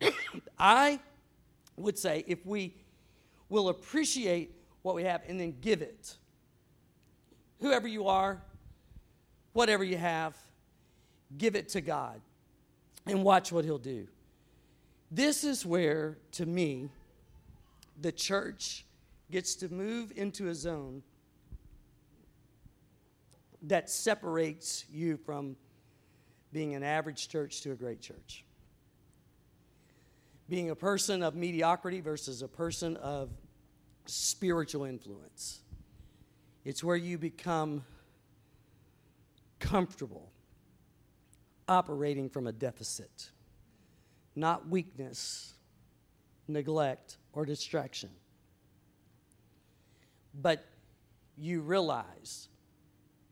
I 0.59 0.99
would 1.77 1.99
say 1.99 2.25
if 2.27 2.45
we 2.45 2.75
will 3.49 3.69
appreciate 3.69 4.55
what 4.83 4.95
we 4.95 5.05
have 5.05 5.23
and 5.29 5.39
then 5.39 5.55
give 5.61 5.83
it, 5.83 6.17
whoever 7.61 7.87
you 7.87 8.09
are, 8.09 8.43
whatever 9.53 9.85
you 9.85 9.97
have, 9.97 10.37
give 11.39 11.55
it 11.55 11.69
to 11.71 11.81
God 11.81 12.21
and 13.07 13.23
watch 13.23 13.53
what 13.53 13.65
He'll 13.65 13.79
do. 13.79 14.09
This 15.15 15.45
is 15.45 15.67
where, 15.67 16.17
to 16.33 16.47
me, 16.47 16.89
the 18.01 18.13
church 18.13 18.87
gets 19.31 19.57
to 19.57 19.69
move 19.69 20.11
into 20.17 20.49
a 20.49 20.55
zone 20.55 21.03
that 23.61 23.91
separates 23.91 24.87
you 24.91 25.19
from 25.19 25.57
being 26.51 26.75
an 26.75 26.83
average 26.83 27.29
church 27.29 27.61
to 27.61 27.73
a 27.73 27.75
great 27.75 28.01
church. 28.01 28.47
being 30.53 30.69
a 30.69 30.77
person 30.77 31.23
of 31.23 31.35
mediocrity 31.35 32.03
versus 32.03 32.43
a 32.43 32.47
person 32.47 32.97
of 32.99 33.31
spiritual 34.05 34.85
influence. 34.85 35.61
It's 36.63 36.85
where 36.85 36.95
you 36.95 37.17
become 37.17 37.87
comfortable 39.59 40.31
operating 41.67 42.29
from 42.29 42.47
a 42.47 42.53
deficit, 42.53 43.31
not 44.35 44.69
weakness, 44.69 45.55
neglect, 46.49 47.19
or 47.33 47.45
distraction. 47.45 48.11
But 50.35 50.65
you 51.37 51.61
realize 51.61 52.49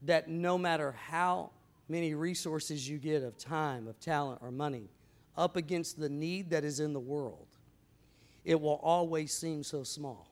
that 0.03 0.29
no 0.29 0.59
matter 0.59 0.93
how 0.93 1.51
many 1.89 2.15
resources 2.15 2.89
you 2.89 2.99
get 2.99 3.23
of 3.23 3.37
time, 3.37 3.87
of 3.87 3.99
talent, 4.01 4.41
or 4.43 4.51
money 4.51 4.91
up 5.37 5.57
against 5.57 5.99
the 5.99 6.09
need 6.09 6.51
that 6.51 6.65
is 6.65 6.81
in 6.81 6.93
the 6.93 7.01
world, 7.01 7.49
it 8.45 8.61
will 8.61 8.81
always 8.83 9.33
seem 9.33 9.63
so 9.63 9.83
small. 9.83 10.31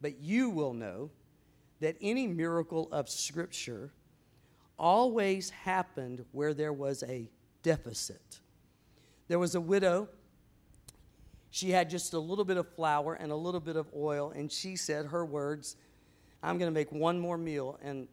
But 0.00 0.20
you 0.20 0.50
will 0.50 0.72
know 0.72 1.10
that 1.80 1.96
any 2.00 2.26
miracle 2.26 2.88
of 2.92 3.08
Scripture 3.08 3.92
always 4.78 5.50
happened 5.50 6.24
where 6.32 6.54
there 6.54 6.72
was 6.72 7.02
a 7.02 7.30
deficit. 7.62 8.40
There 9.30 9.38
was 9.38 9.54
a 9.54 9.60
widow. 9.60 10.08
She 11.50 11.70
had 11.70 11.88
just 11.88 12.14
a 12.14 12.18
little 12.18 12.44
bit 12.44 12.56
of 12.56 12.68
flour 12.74 13.14
and 13.14 13.30
a 13.30 13.36
little 13.36 13.60
bit 13.60 13.76
of 13.76 13.86
oil, 13.94 14.32
and 14.34 14.50
she 14.50 14.74
said 14.74 15.06
her 15.06 15.24
words, 15.24 15.76
I'm 16.42 16.58
going 16.58 16.66
to 16.66 16.74
make 16.74 16.90
one 16.90 17.20
more 17.20 17.38
meal, 17.38 17.78
and 17.80 18.08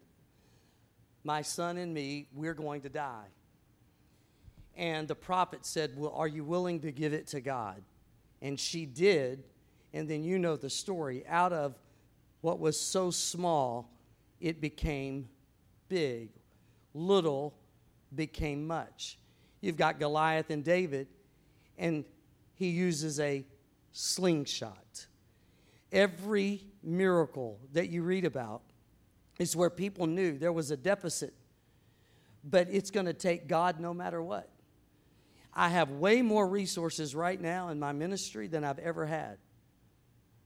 my 1.23 1.41
son 1.41 1.79
and 1.79 1.91
me, 1.91 2.27
we're 2.35 2.53
going 2.53 2.81
to 2.81 2.89
die. 2.89 3.29
And 4.75 5.07
the 5.07 5.15
prophet 5.15 5.65
said, 5.65 5.93
Well, 5.97 6.13
are 6.15 6.27
you 6.27 6.43
willing 6.43 6.81
to 6.81 6.91
give 6.91 7.13
it 7.13 7.25
to 7.29 7.41
God? 7.41 7.81
And 8.43 8.59
she 8.59 8.85
did. 8.85 9.43
And 9.93 10.07
then 10.07 10.23
you 10.23 10.37
know 10.37 10.55
the 10.55 10.69
story. 10.69 11.25
Out 11.27 11.51
of 11.51 11.79
what 12.41 12.59
was 12.59 12.79
so 12.79 13.09
small, 13.09 13.89
it 14.39 14.61
became 14.61 15.29
big. 15.89 16.29
Little 16.93 17.55
became 18.13 18.67
much. 18.67 19.17
You've 19.61 19.77
got 19.77 19.99
Goliath 19.99 20.49
and 20.49 20.63
David, 20.63 21.07
and 21.77 22.05
he 22.55 22.69
uses 22.69 23.19
a 23.19 23.45
slingshot. 23.91 25.07
Every 25.91 26.63
miracle 26.83 27.59
that 27.73 27.89
you 27.89 28.03
read 28.03 28.25
about 28.25 28.61
is 29.39 29.55
where 29.55 29.69
people 29.69 30.07
knew 30.07 30.37
there 30.37 30.53
was 30.53 30.71
a 30.71 30.77
deficit, 30.77 31.33
but 32.43 32.67
it's 32.71 32.91
going 32.91 33.05
to 33.05 33.13
take 33.13 33.47
God 33.47 33.79
no 33.79 33.93
matter 33.93 34.21
what. 34.21 34.49
I 35.53 35.69
have 35.69 35.89
way 35.89 36.21
more 36.21 36.47
resources 36.47 37.15
right 37.15 37.39
now 37.39 37.69
in 37.69 37.79
my 37.79 37.91
ministry 37.91 38.47
than 38.47 38.63
I've 38.63 38.79
ever 38.79 39.05
had. 39.05 39.37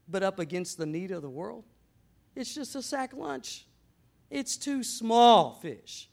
But 0.08 0.22
up 0.22 0.38
against 0.38 0.78
the 0.78 0.86
need 0.86 1.10
of 1.10 1.22
the 1.22 1.30
world, 1.30 1.64
it's 2.34 2.54
just 2.54 2.74
a 2.74 2.82
sack 2.82 3.12
lunch. 3.14 3.66
It's 4.30 4.56
two 4.56 4.82
small 4.82 5.52
fish. 5.52 6.08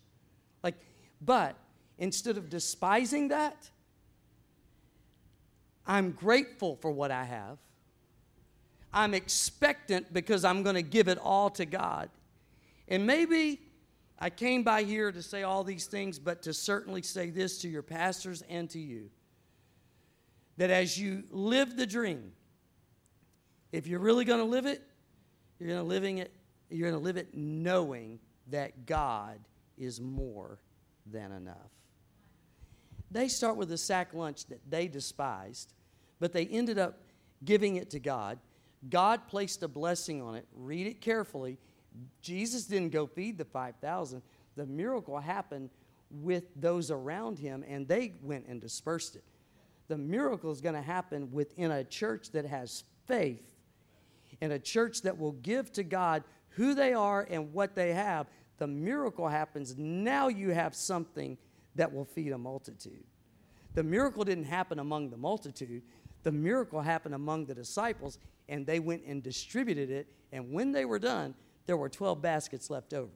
Like, 0.63 0.75
but 1.21 1.55
instead 1.99 2.37
of 2.37 2.49
despising 2.49 3.27
that, 3.27 3.69
I'm 5.85 6.11
grateful 6.11 6.75
for 6.77 6.89
what 6.91 7.11
I 7.11 7.23
have. 7.23 7.59
I'm 8.91 9.13
expectant 9.13 10.11
because 10.11 10.43
I'm 10.43 10.63
going 10.63 10.75
to 10.75 10.81
give 10.81 11.07
it 11.07 11.19
all 11.21 11.51
to 11.51 11.65
God. 11.65 12.09
And 12.87 13.05
maybe 13.05 13.61
I 14.17 14.31
came 14.31 14.63
by 14.63 14.81
here 14.81 15.11
to 15.11 15.21
say 15.21 15.43
all 15.43 15.63
these 15.63 15.85
things, 15.85 16.17
but 16.17 16.41
to 16.43 16.53
certainly 16.53 17.03
say 17.03 17.29
this 17.29 17.59
to 17.59 17.69
your 17.69 17.83
pastors 17.83 18.41
and 18.49 18.67
to 18.71 18.79
you 18.79 19.11
that 20.57 20.71
as 20.71 20.97
you 20.97 21.23
live 21.29 21.77
the 21.77 21.85
dream, 21.85 22.31
if 23.71 23.85
you're 23.85 23.99
really 23.99 24.25
going 24.25 24.39
to 24.39 24.45
live 24.45 24.65
it, 24.65 24.81
you're 25.59 25.69
going 25.69 25.79
to 25.79 25.87
living 25.87 26.17
it 26.17 26.33
you're 26.69 26.89
going 26.89 26.99
to 26.99 27.03
live 27.03 27.17
it 27.17 27.33
knowing 27.33 28.19
that 28.47 28.85
God 28.85 29.39
is 29.77 29.99
more 29.99 30.59
than 31.05 31.31
enough. 31.31 31.55
They 33.11 33.27
start 33.27 33.57
with 33.57 33.71
a 33.71 33.77
sack 33.77 34.13
lunch 34.13 34.45
that 34.47 34.61
they 34.69 34.87
despised, 34.87 35.73
but 36.19 36.33
they 36.33 36.45
ended 36.45 36.77
up 36.77 36.99
giving 37.43 37.77
it 37.77 37.89
to 37.91 37.99
God. 37.99 38.39
God 38.89 39.27
placed 39.27 39.63
a 39.63 39.67
blessing 39.67 40.21
on 40.21 40.35
it. 40.35 40.45
Read 40.55 40.87
it 40.87 41.01
carefully. 41.01 41.57
Jesus 42.21 42.65
didn't 42.65 42.91
go 42.91 43.07
feed 43.07 43.37
the 43.37 43.45
5,000. 43.45 44.21
The 44.55 44.65
miracle 44.65 45.17
happened 45.19 45.69
with 46.11 46.43
those 46.55 46.91
around 46.91 47.39
him, 47.39 47.63
and 47.67 47.87
they 47.87 48.13
went 48.21 48.47
and 48.47 48.61
dispersed 48.61 49.15
it. 49.15 49.23
The 49.87 49.97
miracle 49.97 50.51
is 50.51 50.61
going 50.61 50.75
to 50.75 50.81
happen 50.81 51.31
within 51.31 51.71
a 51.71 51.83
church 51.83 52.31
that 52.31 52.45
has 52.45 52.83
faith 53.07 53.43
and 54.41 54.53
a 54.53 54.59
church 54.59 55.01
that 55.01 55.17
will 55.17 55.31
give 55.33 55.71
to 55.73 55.83
God 55.83 56.23
who 56.49 56.73
they 56.73 56.93
are 56.93 57.27
and 57.29 57.53
what 57.53 57.75
they 57.75 57.93
have. 57.93 58.27
The 58.57 58.67
miracle 58.67 59.27
happens. 59.27 59.75
Now 59.77 60.27
you 60.27 60.51
have 60.51 60.75
something 60.75 61.37
that 61.75 61.93
will 61.93 62.05
feed 62.05 62.31
a 62.31 62.37
multitude. 62.37 63.03
The 63.75 63.83
miracle 63.83 64.23
didn't 64.23 64.45
happen 64.45 64.79
among 64.79 65.09
the 65.09 65.17
multitude, 65.17 65.83
the 66.23 66.31
miracle 66.31 66.81
happened 66.81 67.15
among 67.15 67.45
the 67.45 67.55
disciples, 67.55 68.17
and 68.47 68.65
they 68.65 68.79
went 68.79 69.03
and 69.05 69.23
distributed 69.23 69.89
it. 69.89 70.07
And 70.31 70.51
when 70.51 70.71
they 70.71 70.85
were 70.85 70.99
done, 70.99 71.33
there 71.65 71.77
were 71.77 71.89
12 71.89 72.21
baskets 72.21 72.69
left 72.69 72.93
over. 72.93 73.11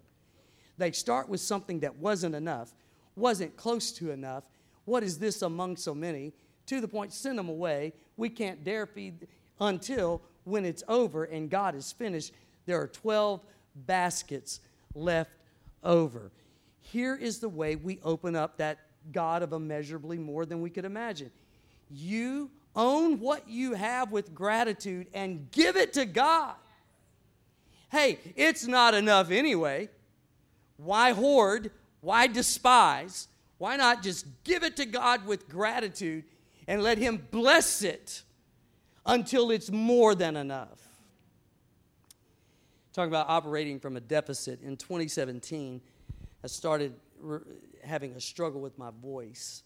They 0.77 0.91
start 0.91 1.27
with 1.27 1.41
something 1.41 1.81
that 1.81 1.95
wasn't 1.97 2.35
enough, 2.35 2.73
wasn't 3.15 3.55
close 3.57 3.91
to 3.93 4.11
enough. 4.11 4.43
What 4.85 5.03
is 5.03 5.19
this 5.19 5.41
among 5.41 5.77
so 5.77 5.93
many? 5.93 6.33
To 6.67 6.81
the 6.81 6.87
point, 6.87 7.13
send 7.13 7.37
them 7.37 7.49
away. 7.49 7.93
We 8.17 8.29
can't 8.29 8.63
dare 8.63 8.85
feed 8.85 9.27
until 9.59 10.21
when 10.45 10.65
it's 10.65 10.83
over 10.87 11.25
and 11.25 11.49
God 11.49 11.75
is 11.75 11.91
finished. 11.91 12.33
There 12.65 12.79
are 12.79 12.87
12 12.87 13.41
baskets 13.75 14.61
left 14.95 15.31
over. 15.83 16.31
Here 16.83 17.15
is 17.15 17.39
the 17.39 17.49
way 17.49 17.75
we 17.75 17.99
open 18.03 18.35
up 18.35 18.57
that 18.57 18.79
God 19.11 19.41
of 19.41 19.53
immeasurably 19.53 20.17
more 20.17 20.45
than 20.45 20.61
we 20.61 20.69
could 20.69 20.85
imagine. 20.85 21.31
You 21.89 22.51
own 22.75 23.19
what 23.19 23.47
you 23.47 23.73
have 23.73 24.11
with 24.11 24.33
gratitude 24.35 25.07
and 25.13 25.49
give 25.51 25.75
it 25.75 25.93
to 25.93 26.05
God. 26.05 26.55
Hey, 27.89 28.19
it's 28.35 28.67
not 28.67 28.93
enough 28.93 29.31
anyway. 29.31 29.89
Why 30.77 31.11
hoard? 31.13 31.71
Why 32.01 32.27
despise? 32.27 33.27
Why 33.57 33.77
not 33.77 34.03
just 34.03 34.25
give 34.43 34.63
it 34.63 34.75
to 34.77 34.85
God 34.85 35.25
with 35.25 35.47
gratitude 35.47 36.25
and 36.67 36.83
let 36.83 36.97
Him 36.97 37.25
bless 37.31 37.81
it 37.81 38.23
until 39.05 39.51
it's 39.51 39.71
more 39.71 40.15
than 40.15 40.35
enough? 40.35 40.79
Talking 42.93 43.09
about 43.09 43.29
operating 43.29 43.79
from 43.79 43.95
a 43.95 44.01
deficit 44.01 44.61
in 44.61 44.75
2017, 44.75 45.81
I 46.43 46.47
started 46.47 46.93
re- 47.19 47.39
having 47.83 48.13
a 48.13 48.21
struggle 48.21 48.59
with 48.59 48.77
my 48.77 48.89
voice. 49.01 49.63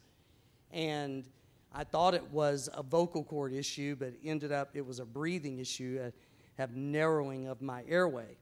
And 0.71 1.27
I 1.73 1.83
thought 1.83 2.13
it 2.13 2.29
was 2.31 2.69
a 2.73 2.83
vocal 2.83 3.23
cord 3.23 3.53
issue, 3.53 3.95
but 3.95 4.13
ended 4.23 4.51
up 4.51 4.71
it 4.75 4.85
was 4.85 4.99
a 4.99 5.05
breathing 5.05 5.57
issue. 5.57 5.99
I 6.05 6.11
have 6.61 6.75
narrowing 6.75 7.47
of 7.47 7.61
my 7.61 7.83
airway. 7.87 8.37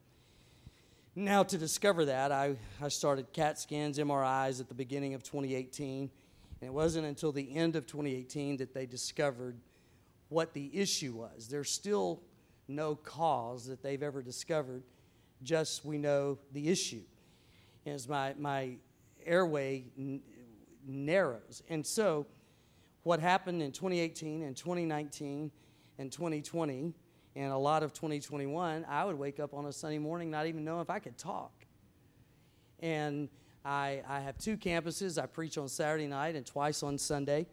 Now, 1.15 1.43
to 1.43 1.58
discover 1.58 2.06
that, 2.06 2.34
I, 2.34 2.58
I 2.82 2.89
started 2.89 3.32
CAT 3.32 3.58
scans, 3.58 3.98
MRIs 3.98 4.60
at 4.60 4.67
the 4.67 4.74
beginning 4.74 5.13
of 5.13 5.24
2018. 5.24 6.10
And 6.62 6.67
it 6.67 6.74
wasn't 6.74 7.06
until 7.06 7.32
the 7.32 7.56
end 7.56 7.78
of 7.78 7.88
2018 7.88 8.58
that 8.58 8.74
they 8.74 8.86
discovered 8.86 9.56
what 10.28 10.54
the 10.54 10.69
issue 10.74 11.13
was. 11.13 11.48
There's 11.48 11.71
still 11.71 12.21
no 12.67 12.95
cause 12.95 13.67
that 13.67 13.82
they've 13.82 14.04
ever 14.04 14.21
discovered, 14.21 14.84
just 15.41 15.86
we 15.86 15.98
know 15.98 16.38
the 16.52 16.67
issue. 16.67 17.04
As 17.86 18.08
my, 18.08 18.34
my 18.38 18.78
airway 19.26 19.86
n- 19.98 20.21
narrows. 20.86 21.63
And 21.69 21.86
so, 21.86 22.26
what 23.04 23.19
happened 23.19 23.62
in 23.62 23.71
2018 23.71 24.41
and 24.41 24.56
2019 24.56 25.52
and 26.00 26.12
2020 26.12 26.93
and 27.36 27.52
a 27.52 27.58
lot 27.58 27.84
of 27.84 27.93
2021, 27.93 28.86
I 28.89 29.06
would 29.06 29.17
wake 29.17 29.39
up 29.39 29.54
on 29.54 29.65
a 29.65 29.71
Sunday 29.71 30.00
morning 30.00 30.32
not 30.32 30.48
even 30.48 30.63
know 30.63 30.82
if 30.82 30.89
I 30.89 31.00
could 31.00 31.17
talk. 31.17 31.52
And 32.80 33.30
I, 33.63 34.02
I 34.08 34.21
have 34.21 34.38
two 34.38 34.58
campuses. 34.58 35.21
I 35.21 35.26
preach 35.26 35.58
on 35.58 35.67
Saturday 35.67 36.08
night 36.08 36.36
and 36.36 36.45
twice 36.45 36.82
on 36.82 36.98
Sunday. 36.98 37.45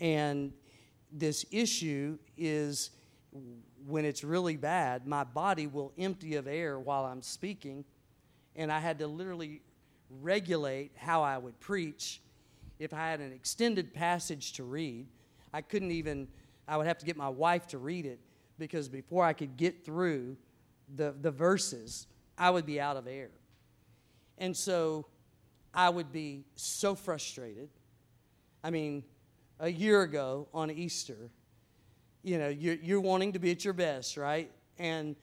And 0.00 0.52
this 1.10 1.46
issue 1.50 2.18
is 2.36 2.90
when 3.86 4.04
it's 4.04 4.24
really 4.24 4.56
bad, 4.56 5.06
my 5.06 5.24
body 5.24 5.66
will 5.66 5.92
empty 5.98 6.34
of 6.36 6.46
air 6.46 6.78
while 6.78 7.04
I'm 7.04 7.22
speaking. 7.22 7.84
And 8.56 8.72
I 8.72 8.80
had 8.80 8.98
to 8.98 9.06
literally 9.06 9.60
regulate 10.22 10.92
how 10.96 11.22
I 11.22 11.38
would 11.38 11.58
preach 11.60 12.20
if 12.78 12.92
I 12.92 13.08
had 13.10 13.20
an 13.20 13.32
extended 13.32 13.94
passage 13.94 14.52
to 14.54 14.64
read, 14.64 15.06
I 15.52 15.62
couldn't 15.62 15.92
even, 15.92 16.28
I 16.68 16.76
would 16.76 16.86
have 16.86 16.98
to 16.98 17.06
get 17.06 17.16
my 17.16 17.28
wife 17.28 17.66
to 17.68 17.78
read 17.78 18.04
it 18.04 18.20
because 18.58 18.88
before 18.88 19.24
I 19.24 19.32
could 19.32 19.56
get 19.56 19.84
through 19.84 20.36
the, 20.94 21.14
the 21.20 21.30
verses, 21.30 22.06
I 22.36 22.50
would 22.50 22.66
be 22.66 22.80
out 22.80 22.96
of 22.96 23.06
air. 23.06 23.30
And 24.38 24.54
so 24.56 25.06
I 25.72 25.88
would 25.88 26.12
be 26.12 26.44
so 26.54 26.94
frustrated. 26.94 27.70
I 28.62 28.70
mean, 28.70 29.04
a 29.60 29.68
year 29.68 30.02
ago 30.02 30.48
on 30.52 30.70
Easter, 30.70 31.30
you 32.22 32.38
know, 32.38 32.48
you're, 32.48 32.74
you're 32.74 33.00
wanting 33.00 33.32
to 33.32 33.38
be 33.38 33.50
at 33.50 33.64
your 33.64 33.74
best, 33.74 34.16
right? 34.16 34.50
And 34.78 35.16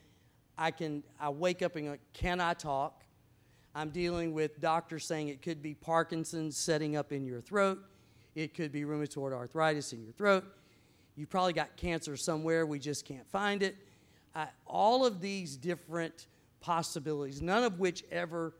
I 0.58 0.72
can, 0.72 1.04
I 1.20 1.30
wake 1.30 1.62
up 1.62 1.76
and 1.76 1.88
go, 1.88 1.98
can 2.14 2.40
I 2.40 2.54
talk? 2.54 3.03
I'm 3.76 3.90
dealing 3.90 4.34
with 4.34 4.62
doctors 4.62 5.06
saying 5.06 5.30
it 5.30 5.42
could 5.42 5.62
be 5.62 5.74
Parkinson's 5.74 6.58
setting 6.58 6.96
up 6.96 7.12
in 7.12 7.26
your 7.26 7.42
throat. 7.42 7.80
It 8.36 8.54
could 8.54 8.72
be 8.72 8.82
rheumatoid 8.82 9.34
arthritis 9.34 9.94
in 9.94 10.04
your 10.04 10.14
throat. 10.14 10.46
You 11.16 11.28
probably 11.28 11.54
got 11.54 11.76
cancer 11.76 12.16
somewhere. 12.18 12.66
We 12.66 12.80
just 12.80 13.06
can't 13.06 13.28
find 13.30 13.64
it. 13.64 13.76
All 14.66 15.06
of 15.06 15.22
these 15.22 15.56
different 15.56 16.28
possibilities, 16.60 17.42
none 17.42 17.64
of 17.64 17.80
which 17.80 18.04
ever 18.12 18.56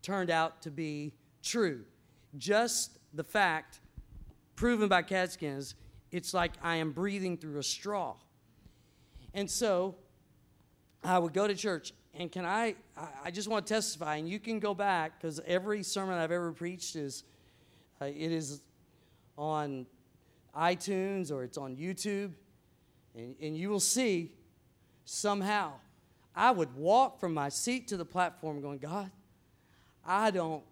turned 0.00 0.30
out 0.30 0.62
to 0.62 0.70
be 0.70 1.12
true. 1.42 1.84
Just 2.38 2.98
the 3.14 3.22
fact, 3.22 3.80
proven 4.56 4.88
by 4.88 5.02
CAT 5.02 5.32
scans, 5.32 5.74
it's 6.10 6.34
like 6.34 6.52
I 6.62 6.76
am 6.76 6.92
breathing 6.92 7.36
through 7.36 7.58
a 7.58 7.62
straw. 7.62 8.14
And 9.34 9.50
so 9.50 9.96
I 11.04 11.18
would 11.18 11.32
go 11.32 11.46
to 11.46 11.54
church, 11.54 11.92
and 12.14 12.30
can 12.30 12.44
I, 12.44 12.74
I 13.24 13.30
just 13.30 13.48
want 13.48 13.66
to 13.66 13.74
testify, 13.74 14.16
and 14.16 14.28
you 14.28 14.38
can 14.38 14.58
go 14.58 14.74
back 14.74 15.20
because 15.20 15.40
every 15.46 15.82
sermon 15.82 16.18
I've 16.18 16.30
ever 16.30 16.52
preached 16.52 16.94
is, 16.94 17.24
uh, 18.00 18.06
it 18.06 18.32
is 18.32 18.60
on 19.38 19.86
iTunes 20.56 21.32
or 21.32 21.42
it's 21.42 21.56
on 21.56 21.76
YouTube, 21.76 22.32
and, 23.14 23.34
and 23.40 23.56
you 23.56 23.70
will 23.70 23.80
see 23.80 24.32
somehow 25.04 25.72
I 26.34 26.50
would 26.50 26.74
walk 26.74 27.20
from 27.20 27.34
my 27.34 27.48
seat 27.48 27.88
to 27.88 27.96
the 27.96 28.04
platform 28.04 28.60
going, 28.60 28.78
God, 28.78 29.10
I 30.04 30.30
don't, 30.30 30.62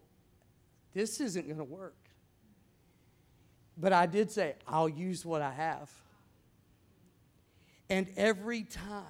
this 0.94 1.20
isn't 1.20 1.46
going 1.46 1.58
to 1.58 1.64
work. 1.64 1.96
But 3.76 3.92
I 3.92 4.06
did 4.06 4.30
say, 4.30 4.56
I'll 4.66 4.88
use 4.88 5.24
what 5.24 5.42
I 5.42 5.52
have. 5.52 5.90
And 7.88 8.08
every 8.16 8.62
time, 8.62 9.04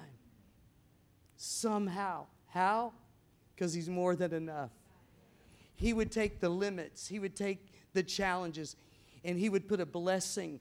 somehow, 1.41 2.27
how? 2.47 2.93
Because 3.55 3.73
he's 3.73 3.89
more 3.89 4.15
than 4.15 4.31
enough. 4.31 4.69
He 5.75 5.91
would 5.91 6.11
take 6.11 6.39
the 6.39 6.49
limits, 6.49 7.07
he 7.07 7.17
would 7.17 7.35
take 7.35 7.59
the 7.93 8.03
challenges, 8.03 8.75
and 9.25 9.39
he 9.39 9.49
would 9.49 9.67
put 9.67 9.79
a 9.79 9.85
blessing. 9.85 10.59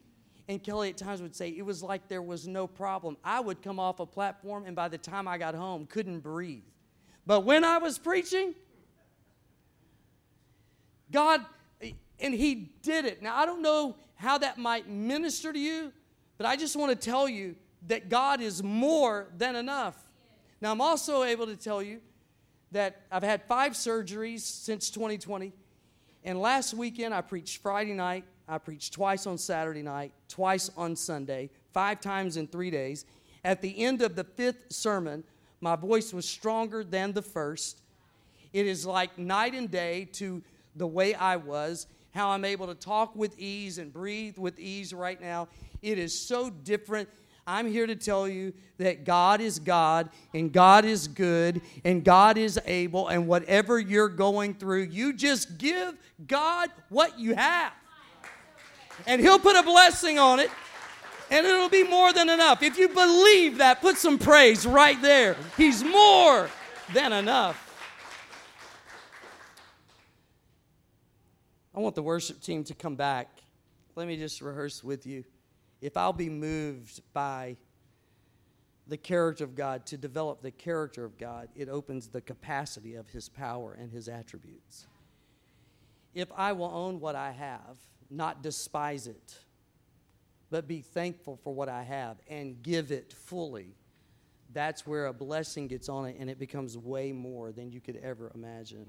And 0.48 0.62
Kelly 0.62 0.88
at 0.88 0.96
times 0.96 1.20
would 1.20 1.36
say, 1.36 1.50
it 1.50 1.64
was 1.64 1.82
like 1.82 2.08
there 2.08 2.22
was 2.22 2.48
no 2.48 2.66
problem. 2.66 3.18
I 3.22 3.40
would 3.40 3.62
come 3.62 3.78
off 3.78 4.00
a 4.00 4.06
platform, 4.06 4.64
and 4.66 4.74
by 4.74 4.88
the 4.88 4.96
time 4.96 5.28
I 5.28 5.36
got 5.36 5.54
home, 5.54 5.86
couldn't 5.86 6.20
breathe. 6.20 6.64
But 7.26 7.44
when 7.44 7.62
I 7.62 7.78
was 7.78 7.98
preaching, 7.98 8.54
God, 11.12 11.44
and 12.18 12.34
He 12.34 12.72
did 12.82 13.04
it. 13.04 13.22
Now, 13.22 13.36
I 13.36 13.44
don't 13.44 13.62
know 13.62 13.96
how 14.14 14.38
that 14.38 14.56
might 14.56 14.88
minister 14.88 15.52
to 15.52 15.58
you, 15.58 15.92
but 16.38 16.46
I 16.46 16.56
just 16.56 16.74
want 16.74 16.98
to 16.98 17.10
tell 17.10 17.28
you 17.28 17.54
that 17.86 18.08
God 18.08 18.40
is 18.40 18.62
more 18.62 19.28
than 19.36 19.56
enough. 19.56 19.96
Now, 20.60 20.72
I'm 20.72 20.80
also 20.80 21.22
able 21.22 21.46
to 21.46 21.56
tell 21.56 21.82
you 21.82 22.00
that 22.72 23.02
I've 23.10 23.22
had 23.22 23.42
five 23.44 23.72
surgeries 23.72 24.40
since 24.40 24.90
2020. 24.90 25.52
And 26.24 26.40
last 26.40 26.74
weekend, 26.74 27.14
I 27.14 27.22
preached 27.22 27.62
Friday 27.62 27.94
night, 27.94 28.24
I 28.46 28.58
preached 28.58 28.92
twice 28.92 29.26
on 29.26 29.38
Saturday 29.38 29.82
night, 29.82 30.12
twice 30.28 30.70
on 30.76 30.96
Sunday, 30.96 31.50
five 31.72 32.00
times 32.00 32.36
in 32.36 32.46
three 32.46 32.70
days. 32.70 33.06
At 33.42 33.62
the 33.62 33.82
end 33.82 34.02
of 34.02 34.16
the 34.16 34.24
fifth 34.24 34.66
sermon, 34.70 35.24
my 35.62 35.76
voice 35.76 36.12
was 36.12 36.28
stronger 36.28 36.84
than 36.84 37.12
the 37.12 37.22
first. 37.22 37.80
It 38.52 38.66
is 38.66 38.84
like 38.84 39.16
night 39.18 39.54
and 39.54 39.70
day 39.70 40.08
to 40.14 40.42
the 40.76 40.86
way 40.86 41.14
I 41.14 41.36
was, 41.36 41.86
how 42.12 42.30
I'm 42.30 42.44
able 42.44 42.66
to 42.66 42.74
talk 42.74 43.16
with 43.16 43.38
ease 43.38 43.78
and 43.78 43.92
breathe 43.92 44.36
with 44.36 44.58
ease 44.58 44.92
right 44.92 45.20
now. 45.20 45.48
It 45.80 45.98
is 45.98 46.18
so 46.18 46.50
different. 46.50 47.08
I'm 47.46 47.70
here 47.70 47.86
to 47.86 47.96
tell 47.96 48.28
you 48.28 48.52
that 48.78 49.04
God 49.04 49.40
is 49.40 49.58
God 49.58 50.10
and 50.34 50.52
God 50.52 50.84
is 50.84 51.08
good 51.08 51.60
and 51.84 52.04
God 52.04 52.38
is 52.38 52.58
able, 52.66 53.08
and 53.08 53.26
whatever 53.26 53.78
you're 53.78 54.08
going 54.08 54.54
through, 54.54 54.82
you 54.84 55.12
just 55.12 55.58
give 55.58 55.94
God 56.26 56.70
what 56.88 57.18
you 57.18 57.34
have. 57.34 57.72
And 59.06 59.20
He'll 59.20 59.38
put 59.38 59.56
a 59.56 59.62
blessing 59.62 60.18
on 60.18 60.40
it, 60.40 60.50
and 61.30 61.46
it'll 61.46 61.68
be 61.68 61.84
more 61.84 62.12
than 62.12 62.28
enough. 62.28 62.62
If 62.62 62.78
you 62.78 62.88
believe 62.88 63.58
that, 63.58 63.80
put 63.80 63.96
some 63.96 64.18
praise 64.18 64.66
right 64.66 65.00
there. 65.00 65.36
He's 65.56 65.82
more 65.82 66.50
than 66.92 67.12
enough. 67.12 67.66
I 71.74 71.80
want 71.80 71.94
the 71.94 72.02
worship 72.02 72.42
team 72.42 72.64
to 72.64 72.74
come 72.74 72.96
back. 72.96 73.28
Let 73.94 74.06
me 74.06 74.16
just 74.16 74.40
rehearse 74.42 74.82
with 74.82 75.06
you. 75.06 75.24
If 75.80 75.96
I'll 75.96 76.12
be 76.12 76.28
moved 76.28 77.00
by 77.12 77.56
the 78.86 78.96
character 78.96 79.44
of 79.44 79.54
God, 79.54 79.86
to 79.86 79.96
develop 79.96 80.42
the 80.42 80.50
character 80.50 81.04
of 81.04 81.16
God, 81.16 81.48
it 81.54 81.68
opens 81.68 82.08
the 82.08 82.20
capacity 82.20 82.96
of 82.96 83.08
His 83.08 83.28
power 83.28 83.76
and 83.78 83.90
His 83.90 84.08
attributes. 84.08 84.86
If 86.14 86.30
I 86.36 86.52
will 86.52 86.70
own 86.72 86.98
what 86.98 87.14
I 87.14 87.30
have, 87.30 87.78
not 88.10 88.42
despise 88.42 89.06
it, 89.06 89.38
but 90.50 90.66
be 90.66 90.80
thankful 90.80 91.38
for 91.44 91.54
what 91.54 91.68
I 91.68 91.84
have 91.84 92.16
and 92.28 92.60
give 92.62 92.90
it 92.90 93.12
fully, 93.12 93.76
that's 94.52 94.86
where 94.86 95.06
a 95.06 95.12
blessing 95.12 95.68
gets 95.68 95.88
on 95.88 96.06
it 96.06 96.16
and 96.18 96.28
it 96.28 96.38
becomes 96.38 96.76
way 96.76 97.12
more 97.12 97.52
than 97.52 97.70
you 97.70 97.80
could 97.80 97.96
ever 98.02 98.32
imagine 98.34 98.86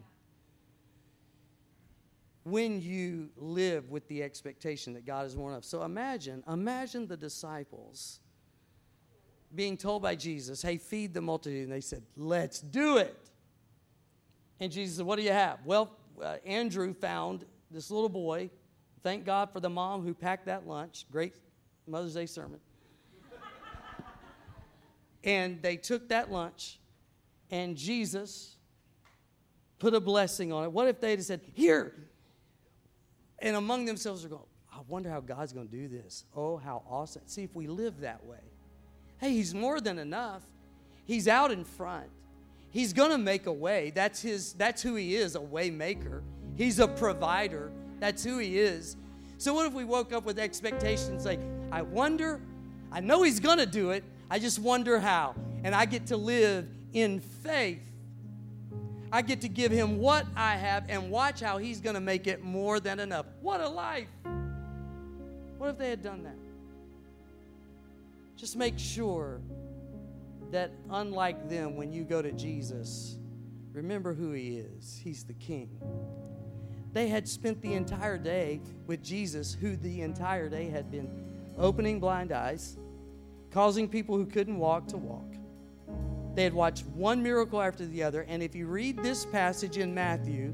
when 2.43 2.81
you 2.81 3.29
live 3.35 3.89
with 3.89 4.07
the 4.07 4.23
expectation 4.23 4.93
that 4.93 5.05
God 5.05 5.25
is 5.25 5.35
more 5.35 5.51
enough. 5.51 5.63
So 5.63 5.83
imagine, 5.83 6.43
imagine 6.47 7.07
the 7.07 7.17
disciples 7.17 8.19
being 9.53 9.77
told 9.77 10.01
by 10.01 10.15
Jesus, 10.15 10.61
hey, 10.61 10.77
feed 10.77 11.13
the 11.13 11.21
multitude. 11.21 11.63
And 11.63 11.71
they 11.71 11.81
said, 11.81 12.03
let's 12.15 12.59
do 12.59 12.97
it. 12.97 13.29
And 14.59 14.71
Jesus 14.71 14.97
said, 14.97 15.05
what 15.05 15.17
do 15.17 15.23
you 15.23 15.31
have? 15.31 15.59
Well, 15.65 15.91
uh, 16.21 16.37
Andrew 16.45 16.93
found 16.93 17.45
this 17.69 17.91
little 17.91 18.09
boy. 18.09 18.49
Thank 19.03 19.25
God 19.25 19.51
for 19.51 19.59
the 19.59 19.69
mom 19.69 20.03
who 20.03 20.13
packed 20.13 20.45
that 20.45 20.67
lunch. 20.67 21.05
Great 21.11 21.35
Mother's 21.87 22.13
Day 22.13 22.25
sermon. 22.25 22.59
and 25.23 25.61
they 25.61 25.77
took 25.77 26.09
that 26.09 26.31
lunch, 26.31 26.79
and 27.49 27.75
Jesus 27.75 28.55
put 29.79 29.93
a 29.93 29.99
blessing 29.99 30.51
on 30.51 30.63
it. 30.63 30.71
What 30.71 30.87
if 30.87 30.99
they 30.99 31.11
had 31.11 31.23
said, 31.23 31.41
Here, 31.53 31.93
and 33.41 33.55
among 33.55 33.85
themselves 33.85 34.23
are 34.23 34.29
going, 34.29 34.41
I 34.71 34.79
wonder 34.87 35.09
how 35.09 35.19
God's 35.19 35.53
going 35.53 35.67
to 35.67 35.75
do 35.75 35.87
this. 35.87 36.25
Oh, 36.35 36.57
how 36.57 36.83
awesome. 36.89 37.23
See 37.25 37.43
if 37.43 37.55
we 37.55 37.67
live 37.67 37.99
that 38.01 38.25
way. 38.25 38.37
Hey, 39.19 39.31
He's 39.31 39.53
more 39.53 39.81
than 39.81 39.99
enough. 39.99 40.43
He's 41.05 41.27
out 41.27 41.51
in 41.51 41.63
front. 41.63 42.07
He's 42.69 42.93
going 42.93 43.11
to 43.11 43.17
make 43.17 43.47
a 43.47 43.53
way. 43.53 43.91
That's 43.93 44.21
his 44.21 44.53
that's 44.53 44.81
who 44.81 44.95
he 44.95 45.15
is, 45.15 45.35
a 45.35 45.41
way 45.41 45.69
maker. 45.69 46.23
He's 46.55 46.79
a 46.79 46.87
provider. 46.87 47.71
That's 47.99 48.23
who 48.23 48.37
he 48.37 48.57
is. 48.57 48.95
So 49.37 49.53
what 49.53 49.65
if 49.65 49.73
we 49.73 49.83
woke 49.83 50.13
up 50.13 50.23
with 50.23 50.39
expectations 50.39 51.25
like, 51.25 51.39
I 51.71 51.81
wonder, 51.81 52.39
I 52.91 53.01
know 53.01 53.23
he's 53.23 53.39
going 53.39 53.57
to 53.57 53.65
do 53.65 53.91
it. 53.91 54.03
I 54.29 54.39
just 54.39 54.59
wonder 54.59 54.99
how. 54.99 55.35
And 55.63 55.75
I 55.75 55.85
get 55.85 56.07
to 56.07 56.17
live 56.17 56.67
in 56.93 57.19
faith 57.19 57.81
I 59.11 59.21
get 59.21 59.41
to 59.41 59.49
give 59.49 59.71
him 59.71 59.97
what 59.97 60.25
I 60.35 60.55
have 60.55 60.85
and 60.87 61.11
watch 61.11 61.41
how 61.41 61.57
he's 61.57 61.81
going 61.81 61.95
to 61.95 62.01
make 62.01 62.27
it 62.27 62.43
more 62.43 62.79
than 62.79 62.99
enough. 62.99 63.25
What 63.41 63.59
a 63.59 63.67
life! 63.67 64.07
What 65.57 65.69
if 65.69 65.77
they 65.77 65.89
had 65.89 66.01
done 66.01 66.23
that? 66.23 66.37
Just 68.37 68.55
make 68.55 68.79
sure 68.79 69.41
that, 70.51 70.71
unlike 70.89 71.49
them, 71.49 71.75
when 71.75 71.91
you 71.91 72.03
go 72.03 72.21
to 72.21 72.31
Jesus, 72.31 73.17
remember 73.73 74.13
who 74.13 74.31
he 74.31 74.57
is. 74.57 74.99
He's 75.03 75.23
the 75.23 75.33
king. 75.33 75.69
They 76.93 77.07
had 77.07 77.27
spent 77.27 77.61
the 77.61 77.73
entire 77.73 78.17
day 78.17 78.61
with 78.87 79.03
Jesus, 79.03 79.53
who 79.53 79.75
the 79.75 80.01
entire 80.01 80.49
day 80.49 80.69
had 80.69 80.89
been 80.89 81.09
opening 81.57 81.99
blind 81.99 82.31
eyes, 82.31 82.77
causing 83.51 83.87
people 83.87 84.15
who 84.15 84.25
couldn't 84.25 84.57
walk 84.57 84.87
to 84.87 84.97
walk 84.97 85.35
they 86.33 86.43
had 86.43 86.53
watched 86.53 86.85
one 86.87 87.21
miracle 87.21 87.61
after 87.61 87.85
the 87.85 88.03
other. 88.03 88.25
And 88.27 88.41
if 88.41 88.55
you 88.55 88.67
read 88.67 88.97
this 89.03 89.25
passage 89.25 89.77
in 89.77 89.93
Matthew, 89.93 90.53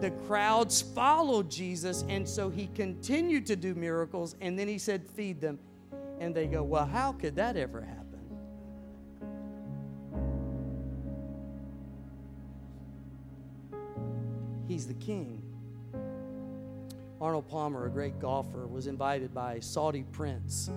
the 0.00 0.10
crowds 0.10 0.82
followed 0.82 1.50
Jesus, 1.50 2.04
and 2.08 2.28
so 2.28 2.50
he 2.50 2.68
continued 2.74 3.46
to 3.46 3.56
do 3.56 3.74
miracles. 3.74 4.34
And 4.40 4.58
then 4.58 4.68
he 4.68 4.78
said, 4.78 5.06
Feed 5.06 5.40
them. 5.40 5.58
And 6.18 6.34
they 6.34 6.46
go, 6.46 6.62
Well, 6.62 6.86
how 6.86 7.12
could 7.12 7.36
that 7.36 7.56
ever 7.56 7.80
happen? 7.80 8.02
He's 14.66 14.86
the 14.86 14.94
king. 14.94 15.42
Arnold 17.20 17.48
Palmer, 17.48 17.86
a 17.86 17.90
great 17.90 18.18
golfer, 18.20 18.66
was 18.66 18.88
invited 18.88 19.32
by 19.32 19.54
a 19.54 19.62
Saudi 19.62 20.04
prince 20.12 20.70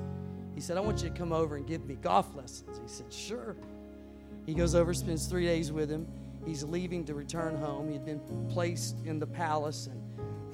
he 0.59 0.63
said, 0.63 0.75
I 0.75 0.81
want 0.81 1.01
you 1.01 1.07
to 1.07 1.15
come 1.15 1.31
over 1.31 1.55
and 1.55 1.65
give 1.65 1.85
me 1.85 1.95
golf 1.95 2.35
lessons. 2.35 2.81
He 2.83 2.89
said, 2.89 3.05
Sure. 3.13 3.55
He 4.45 4.53
goes 4.53 4.75
over, 4.75 4.93
spends 4.93 5.25
three 5.25 5.45
days 5.45 5.71
with 5.71 5.89
him. 5.89 6.05
He's 6.45 6.65
leaving 6.65 7.05
to 7.05 7.13
return 7.13 7.55
home. 7.55 7.87
He 7.87 7.93
had 7.93 8.05
been 8.05 8.19
placed 8.49 8.97
in 9.05 9.19
the 9.19 9.25
palace 9.25 9.87
and 9.87 10.03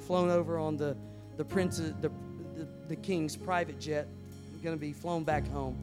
flown 0.06 0.30
over 0.30 0.60
on 0.60 0.78
the, 0.78 0.96
the, 1.38 1.44
prince, 1.44 1.78
the, 1.78 2.12
the 2.88 2.96
king's 2.98 3.36
private 3.36 3.80
jet, 3.80 4.08
going 4.62 4.76
to 4.76 4.80
be 4.80 4.94
flown 4.94 5.24
back 5.24 5.48
home. 5.48 5.76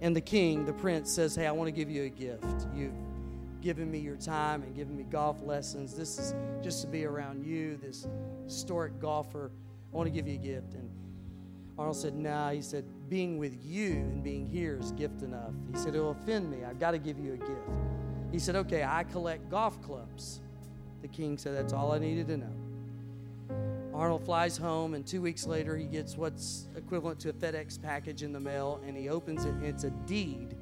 And 0.00 0.16
the 0.16 0.20
king, 0.20 0.66
the 0.66 0.72
prince, 0.72 1.12
says, 1.12 1.36
Hey, 1.36 1.46
I 1.46 1.52
want 1.52 1.68
to 1.68 1.72
give 1.72 1.88
you 1.88 2.02
a 2.02 2.08
gift. 2.08 2.66
You've 2.74 2.94
given 3.62 3.88
me 3.88 4.00
your 4.00 4.16
time 4.16 4.64
and 4.64 4.74
given 4.74 4.96
me 4.96 5.04
golf 5.04 5.40
lessons. 5.44 5.94
This 5.94 6.18
is 6.18 6.34
just 6.64 6.80
to 6.80 6.88
be 6.88 7.04
around 7.04 7.46
you, 7.46 7.78
this 7.80 8.08
historic 8.44 9.00
golfer. 9.00 9.52
I 9.92 9.96
want 9.96 10.08
to 10.08 10.12
give 10.12 10.26
you 10.26 10.34
a 10.34 10.42
gift. 10.42 10.74
And 10.74 10.90
Arnold 11.78 11.96
said, 11.96 12.14
Nah. 12.14 12.50
He 12.50 12.62
said, 12.62 12.84
Being 13.08 13.38
with 13.38 13.56
you 13.64 13.92
and 13.92 14.22
being 14.22 14.46
here 14.46 14.78
is 14.80 14.92
gift 14.92 15.22
enough. 15.22 15.52
He 15.72 15.78
said, 15.78 15.94
It'll 15.94 16.12
offend 16.12 16.50
me. 16.50 16.64
I've 16.64 16.80
got 16.80 16.92
to 16.92 16.98
give 16.98 17.18
you 17.18 17.34
a 17.34 17.36
gift. 17.36 17.68
He 18.32 18.38
said, 18.38 18.56
Okay, 18.56 18.82
I 18.84 19.04
collect 19.04 19.50
golf 19.50 19.80
clubs. 19.82 20.40
The 21.02 21.08
king 21.08 21.36
said, 21.38 21.54
That's 21.54 21.72
all 21.72 21.92
I 21.92 21.98
needed 21.98 22.28
to 22.28 22.36
know. 22.38 22.52
Arnold 23.94 24.24
flies 24.24 24.58
home, 24.58 24.92
and 24.92 25.06
two 25.06 25.22
weeks 25.22 25.46
later, 25.46 25.74
he 25.74 25.84
gets 25.84 26.16
what's 26.16 26.68
equivalent 26.76 27.18
to 27.20 27.30
a 27.30 27.32
FedEx 27.32 27.80
package 27.80 28.22
in 28.22 28.30
the 28.30 28.40
mail, 28.40 28.78
and 28.86 28.94
he 28.94 29.08
opens 29.08 29.46
it, 29.46 29.54
and 29.54 29.64
it's 29.64 29.84
a 29.84 29.90
deed. 29.90 30.54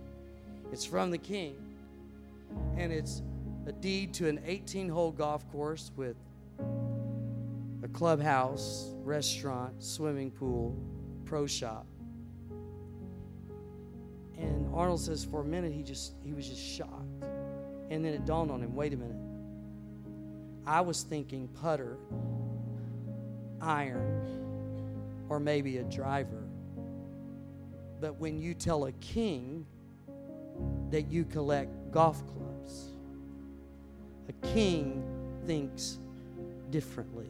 It's 0.70 0.84
from 0.84 1.10
the 1.10 1.18
king, 1.18 1.56
and 2.76 2.92
it's 2.92 3.22
a 3.66 3.72
deed 3.72 4.14
to 4.14 4.28
an 4.28 4.40
18 4.46 4.88
hole 4.88 5.10
golf 5.10 5.50
course 5.50 5.90
with 5.96 6.16
a 7.82 7.88
clubhouse, 7.88 8.90
restaurant, 9.02 9.82
swimming 9.82 10.30
pool, 10.30 10.76
pro 11.24 11.46
shop. 11.46 11.86
And 14.36 14.68
Arnold 14.74 15.00
says 15.00 15.24
for 15.24 15.40
a 15.40 15.44
minute 15.44 15.72
he 15.72 15.82
just 15.82 16.14
he 16.24 16.32
was 16.32 16.48
just 16.48 16.62
shocked. 16.62 17.24
And 17.90 18.04
then 18.04 18.14
it 18.14 18.24
dawned 18.24 18.50
on 18.50 18.60
him, 18.60 18.74
wait 18.74 18.92
a 18.92 18.96
minute. 18.96 19.16
I 20.66 20.80
was 20.80 21.02
thinking 21.02 21.48
putter 21.48 21.98
iron 23.60 24.24
or 25.28 25.38
maybe 25.38 25.78
a 25.78 25.84
driver. 25.84 26.42
But 28.00 28.18
when 28.18 28.38
you 28.38 28.54
tell 28.54 28.86
a 28.86 28.92
king 28.92 29.66
that 30.90 31.10
you 31.10 31.24
collect 31.24 31.90
golf 31.90 32.22
clubs, 32.26 32.92
a 34.28 34.46
king 34.46 35.02
thinks 35.46 35.98
differently. 36.70 37.28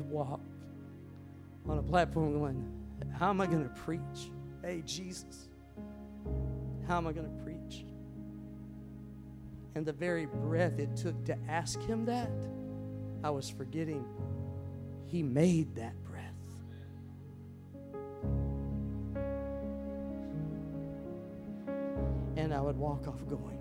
I'd 0.00 0.10
walk 0.10 0.40
on 1.68 1.78
a 1.78 1.82
platform 1.82 2.38
going, 2.38 2.72
How 3.18 3.30
am 3.30 3.40
I 3.40 3.46
going 3.46 3.64
to 3.64 3.74
preach? 3.74 4.30
Hey, 4.62 4.82
Jesus, 4.86 5.48
how 6.88 6.96
am 6.96 7.06
I 7.06 7.12
going 7.12 7.26
to 7.26 7.44
preach? 7.44 7.84
and 9.74 9.86
the 9.86 9.92
very 9.92 10.26
breath 10.26 10.78
it 10.78 10.96
took 10.96 11.24
to 11.24 11.38
ask 11.48 11.80
him 11.82 12.04
that, 12.04 12.30
I 13.22 13.30
was 13.30 13.48
forgetting 13.48 14.04
he 15.06 15.22
made 15.22 15.74
that 15.76 15.94
breath. 16.04 16.24
And 22.36 22.54
I 22.54 22.60
would 22.60 22.76
walk 22.76 23.06
off 23.06 23.26
going, 23.28 23.58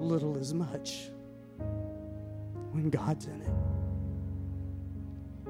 little 0.00 0.36
is 0.36 0.54
much 0.54 1.10
when 2.72 2.90
God's 2.90 3.26
in 3.26 3.42
it. 3.42 3.69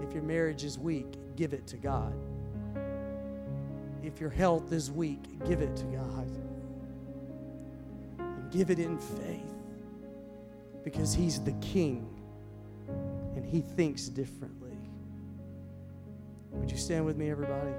If 0.02 0.14
your 0.14 0.22
marriage 0.22 0.64
is 0.64 0.78
weak, 0.78 1.06
give 1.36 1.52
it 1.52 1.66
to 1.68 1.76
God. 1.76 2.14
If 4.02 4.20
your 4.20 4.30
health 4.30 4.72
is 4.72 4.90
weak, 4.90 5.22
give 5.46 5.60
it 5.60 5.76
to 5.76 5.84
God 5.84 6.26
And 8.18 8.50
give 8.50 8.70
it 8.70 8.78
in 8.78 8.98
faith 8.98 9.40
because 10.82 11.14
He's 11.14 11.40
the 11.40 11.52
King 11.60 12.08
and 13.36 13.44
He 13.44 13.60
thinks 13.60 14.08
differently. 14.08 14.76
Would 16.52 16.70
you 16.70 16.78
stand 16.78 17.04
with 17.04 17.16
me, 17.16 17.30
everybody? 17.30 17.70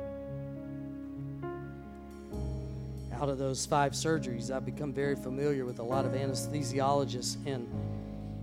Out 3.13 3.29
of 3.29 3.37
those 3.37 3.65
five 3.65 3.91
surgeries, 3.93 4.49
I've 4.49 4.65
become 4.65 4.93
very 4.93 5.15
familiar 5.15 5.65
with 5.65 5.79
a 5.79 5.83
lot 5.83 6.05
of 6.05 6.13
anesthesiologists, 6.13 7.35
and, 7.45 7.67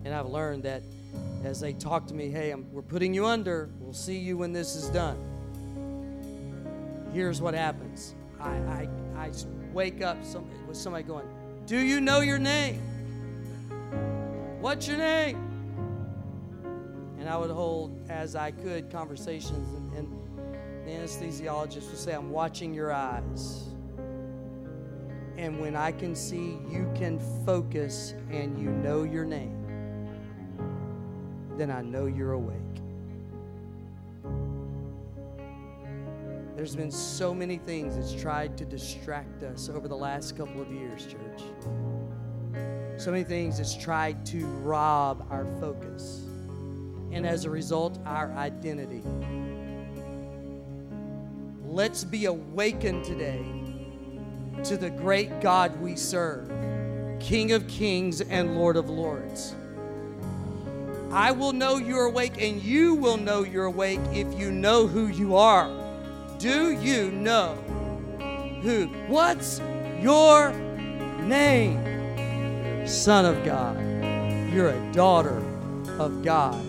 and 0.04 0.14
I've 0.14 0.28
learned 0.28 0.64
that 0.64 0.82
as 1.44 1.60
they 1.60 1.72
talk 1.72 2.06
to 2.08 2.14
me, 2.14 2.28
hey, 2.28 2.50
I'm, 2.50 2.70
we're 2.72 2.82
putting 2.82 3.14
you 3.14 3.26
under, 3.26 3.70
we'll 3.78 3.92
see 3.92 4.18
you 4.18 4.36
when 4.36 4.52
this 4.52 4.74
is 4.74 4.88
done. 4.88 5.16
Here's 7.12 7.40
what 7.40 7.54
happens 7.54 8.14
I, 8.40 8.50
I, 8.50 8.88
I 9.16 9.30
wake 9.72 10.02
up 10.02 10.24
some, 10.24 10.46
with 10.66 10.76
somebody 10.76 11.04
going, 11.04 11.26
do 11.66 11.78
you 11.78 12.00
know 12.00 12.20
your 12.20 12.38
name? 12.38 12.80
What's 14.60 14.88
your 14.88 14.98
name? 14.98 15.36
And 17.18 17.28
I 17.28 17.36
would 17.36 17.50
hold, 17.50 17.98
as 18.08 18.34
I 18.34 18.50
could, 18.50 18.90
conversations, 18.90 19.68
and, 19.74 19.92
and 19.94 20.86
the 20.86 20.92
anesthesiologist 20.92 21.88
would 21.88 21.98
say, 21.98 22.14
I'm 22.14 22.30
watching 22.30 22.72
your 22.72 22.92
eyes. 22.92 23.64
And 25.36 25.60
when 25.60 25.76
I 25.76 25.92
can 25.92 26.16
see 26.16 26.58
you 26.68 26.90
can 26.96 27.20
focus 27.46 28.14
and 28.30 28.58
you 28.58 28.70
know 28.70 29.04
your 29.04 29.24
name, 29.24 29.57
then 31.58 31.70
I 31.72 31.82
know 31.82 32.06
you're 32.06 32.32
awake. 32.32 32.56
There's 36.54 36.76
been 36.76 36.90
so 36.90 37.34
many 37.34 37.58
things 37.58 37.96
that's 37.96 38.20
tried 38.20 38.56
to 38.58 38.64
distract 38.64 39.42
us 39.42 39.68
over 39.68 39.88
the 39.88 39.96
last 39.96 40.36
couple 40.36 40.62
of 40.62 40.72
years, 40.72 41.06
church. 41.06 41.42
So 42.96 43.10
many 43.10 43.24
things 43.24 43.58
that's 43.58 43.76
tried 43.76 44.24
to 44.26 44.44
rob 44.46 45.26
our 45.30 45.46
focus. 45.60 46.22
And 47.10 47.26
as 47.26 47.44
a 47.44 47.50
result, 47.50 47.98
our 48.06 48.32
identity. 48.32 49.02
Let's 51.64 52.04
be 52.04 52.26
awakened 52.26 53.04
today 53.04 53.44
to 54.64 54.76
the 54.76 54.90
great 54.90 55.40
God 55.40 55.80
we 55.80 55.96
serve, 55.96 56.52
King 57.20 57.52
of 57.52 57.66
kings 57.66 58.20
and 58.20 58.56
Lord 58.56 58.76
of 58.76 58.90
lords. 58.90 59.54
I 61.10 61.30
will 61.32 61.52
know 61.52 61.76
you're 61.76 62.04
awake, 62.04 62.40
and 62.40 62.62
you 62.62 62.94
will 62.94 63.16
know 63.16 63.42
you're 63.42 63.64
awake 63.64 64.00
if 64.12 64.38
you 64.38 64.50
know 64.50 64.86
who 64.86 65.06
you 65.06 65.36
are. 65.36 65.70
Do 66.38 66.72
you 66.72 67.10
know 67.10 67.54
who? 68.62 68.86
What's 69.06 69.60
your 70.00 70.52
name? 71.22 72.86
Son 72.86 73.24
of 73.24 73.42
God. 73.44 73.78
You're 74.52 74.70
a 74.70 74.92
daughter 74.92 75.42
of 75.98 76.22
God. 76.22 76.62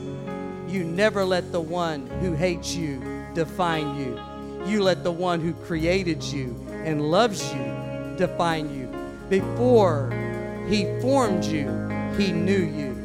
You 0.69 0.83
never 0.83 1.25
let 1.25 1.51
the 1.51 1.61
one 1.61 2.07
who 2.21 2.33
hates 2.33 2.75
you 2.75 3.01
define 3.33 3.95
you. 3.97 4.19
You 4.65 4.83
let 4.83 5.03
the 5.03 5.11
one 5.11 5.41
who 5.41 5.53
created 5.53 6.23
you 6.23 6.55
and 6.71 7.01
loves 7.01 7.53
you 7.53 8.15
define 8.17 8.73
you. 8.73 8.87
Before 9.29 10.11
he 10.67 10.85
formed 11.01 11.43
you, 11.45 11.67
he 12.17 12.31
knew 12.31 12.63
you. 12.63 12.98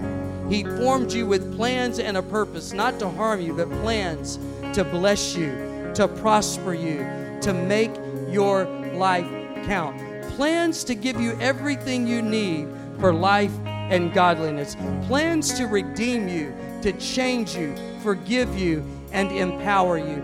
He 0.48 0.64
formed 0.64 1.12
you 1.12 1.26
with 1.26 1.56
plans 1.56 1.98
and 1.98 2.16
a 2.16 2.22
purpose, 2.22 2.72
not 2.72 2.98
to 2.98 3.08
harm 3.08 3.40
you, 3.40 3.54
but 3.54 3.70
plans 3.82 4.38
to 4.74 4.84
bless 4.84 5.34
you 5.36 5.74
to 5.94 6.08
prosper 6.08 6.74
you, 6.74 6.98
to 7.40 7.54
make 7.54 7.92
your 8.28 8.66
life 8.94 9.26
count. 9.64 10.00
Plans 10.34 10.84
to 10.84 10.94
give 10.94 11.20
you 11.20 11.38
everything 11.40 12.06
you 12.06 12.20
need 12.20 12.68
for 12.98 13.12
life 13.12 13.52
and 13.64 14.12
godliness. 14.12 14.76
Plans 15.06 15.54
to 15.54 15.66
redeem 15.66 16.28
you, 16.28 16.54
to 16.82 16.92
change 16.94 17.54
you, 17.54 17.74
forgive 18.02 18.58
you, 18.58 18.84
and 19.12 19.30
empower 19.30 19.98
you. 19.98 20.22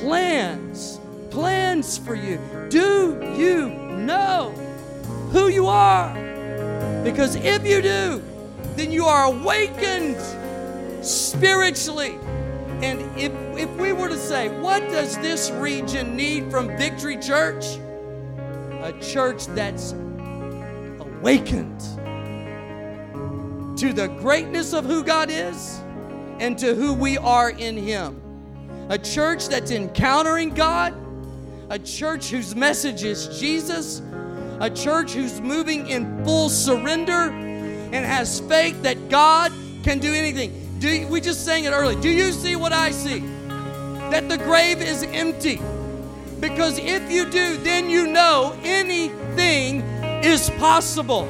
Plans, 0.00 0.98
plans 1.30 1.98
for 1.98 2.16
you. 2.16 2.40
Do 2.68 3.20
you 3.36 3.68
know 3.68 4.50
who 5.30 5.48
you 5.48 5.66
are? 5.66 6.12
Because 7.04 7.36
if 7.36 7.64
you 7.64 7.80
do, 7.80 8.22
then 8.76 8.92
you 8.92 9.06
are 9.06 9.26
awakened 9.26 10.16
spiritually 11.04 12.18
and 12.82 13.00
if, 13.16 13.32
if 13.56 13.70
we 13.76 13.92
were 13.92 14.08
to 14.08 14.18
say, 14.18 14.48
what 14.60 14.80
does 14.88 15.16
this 15.18 15.52
region 15.52 16.16
need 16.16 16.50
from 16.50 16.66
Victory 16.76 17.16
Church? 17.16 17.64
A 18.80 18.92
church 19.00 19.46
that's 19.46 19.92
awakened 20.98 21.80
to 23.78 23.92
the 23.92 24.08
greatness 24.18 24.72
of 24.72 24.84
who 24.84 25.04
God 25.04 25.30
is 25.30 25.78
and 26.40 26.58
to 26.58 26.74
who 26.74 26.92
we 26.92 27.16
are 27.18 27.50
in 27.50 27.76
Him. 27.76 28.20
A 28.88 28.98
church 28.98 29.46
that's 29.46 29.70
encountering 29.70 30.50
God, 30.50 30.92
a 31.70 31.78
church 31.78 32.30
whose 32.30 32.56
message 32.56 33.04
is 33.04 33.28
Jesus, 33.38 34.02
a 34.58 34.68
church 34.68 35.12
who's 35.12 35.40
moving 35.40 35.86
in 35.86 36.24
full 36.24 36.48
surrender 36.48 37.30
and 37.92 38.04
has 38.04 38.40
faith 38.40 38.82
that 38.82 39.08
God 39.08 39.52
can 39.82 39.98
do 39.98 40.12
anything. 40.12 40.78
Do 40.78 40.88
you, 40.88 41.06
we 41.06 41.20
just 41.20 41.44
sang 41.44 41.64
it 41.64 41.70
early. 41.70 41.94
Do 42.00 42.10
you 42.10 42.32
see 42.32 42.56
what 42.56 42.72
I 42.72 42.90
see? 42.90 43.20
That 44.10 44.28
the 44.28 44.38
grave 44.38 44.82
is 44.82 45.02
empty. 45.04 45.60
Because 46.40 46.78
if 46.78 47.10
you 47.10 47.24
do, 47.30 47.56
then 47.58 47.88
you 47.88 48.08
know 48.08 48.58
anything 48.64 49.82
is 50.24 50.50
possible. 50.58 51.28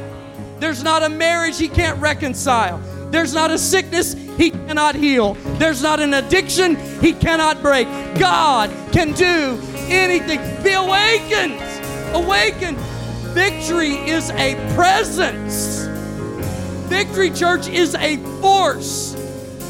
There's 0.58 0.82
not 0.82 1.02
a 1.02 1.08
marriage 1.08 1.58
he 1.58 1.68
can't 1.68 2.00
reconcile. 2.00 2.78
There's 3.10 3.34
not 3.34 3.50
a 3.50 3.58
sickness 3.58 4.14
he 4.38 4.50
cannot 4.50 4.94
heal. 4.94 5.34
There's 5.58 5.82
not 5.82 6.00
an 6.00 6.14
addiction 6.14 6.76
he 7.00 7.12
cannot 7.12 7.60
break. 7.60 7.86
God 8.18 8.70
can 8.90 9.12
do 9.12 9.60
anything. 9.88 10.38
Be 10.62 10.72
awakened. 10.72 11.60
Awakened. 12.14 12.78
Victory 13.34 13.96
is 14.08 14.30
a 14.30 14.54
presence. 14.74 15.81
Victory 16.92 17.30
Church 17.30 17.68
is 17.68 17.94
a 17.94 18.18
force. 18.42 19.16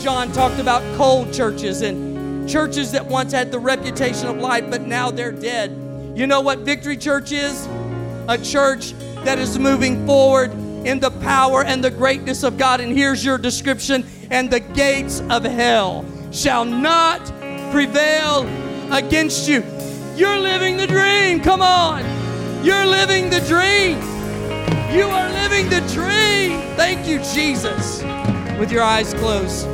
John 0.02 0.32
talked 0.32 0.58
about 0.58 0.82
cold 0.96 1.32
churches 1.32 1.82
and 1.82 2.50
churches 2.50 2.90
that 2.92 3.06
once 3.06 3.32
had 3.32 3.52
the 3.52 3.60
reputation 3.60 4.26
of 4.26 4.38
life, 4.38 4.68
but 4.68 4.82
now 4.82 5.12
they're 5.12 5.30
dead. 5.30 5.70
You 6.16 6.26
know 6.26 6.40
what 6.40 6.58
Victory 6.58 6.96
Church 6.96 7.30
is? 7.30 7.68
A 8.26 8.36
church 8.36 8.92
that 9.24 9.38
is 9.38 9.56
moving 9.56 10.04
forward 10.04 10.50
in 10.84 10.98
the 10.98 11.12
power 11.12 11.62
and 11.62 11.82
the 11.82 11.92
greatness 11.92 12.42
of 12.42 12.58
God. 12.58 12.80
And 12.80 12.92
here's 12.92 13.24
your 13.24 13.38
description 13.38 14.04
and 14.32 14.50
the 14.50 14.60
gates 14.60 15.20
of 15.30 15.44
hell 15.44 16.04
shall 16.32 16.64
not 16.64 17.24
prevail 17.70 18.48
against 18.92 19.48
you. 19.48 19.62
You're 20.16 20.40
living 20.40 20.76
the 20.76 20.88
dream. 20.88 21.40
Come 21.40 21.62
on. 21.62 22.02
You're 22.64 22.84
living 22.84 23.30
the 23.30 23.40
dream. 23.42 24.11
You 24.92 25.04
are 25.04 25.30
living 25.30 25.70
the 25.70 25.80
dream. 25.92 26.60
Thank 26.76 27.06
you, 27.06 27.18
Jesus. 27.34 28.02
With 28.58 28.70
your 28.70 28.82
eyes 28.82 29.14
closed, 29.14 29.66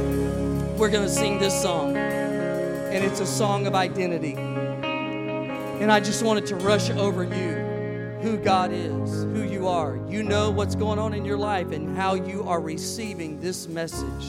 we're 0.79 0.91
going 0.91 1.05
to 1.05 1.13
sing 1.13 1.41
this 1.41 1.61
song. 1.61 1.97
And 1.97 3.05
it's 3.05 3.19
a 3.19 3.27
song 3.27 3.67
of 3.67 3.75
identity. 3.75 4.35
And 4.37 5.91
I 5.91 5.99
just 5.99 6.23
wanted 6.23 6.47
to 6.47 6.57
rush 6.57 6.91
over 6.91 7.25
you 7.25 8.21
who 8.23 8.37
God 8.37 8.71
is, 8.73 9.25
who 9.25 9.43
you 9.43 9.67
are. 9.67 9.99
You 10.09 10.23
know 10.23 10.51
what's 10.51 10.75
going 10.75 10.99
on 10.99 11.15
in 11.15 11.25
your 11.25 11.39
life 11.39 11.73
and 11.73 11.97
how 11.97 12.15
you 12.15 12.45
are 12.45 12.61
receiving 12.61 13.41
this 13.41 13.67
message. 13.67 14.25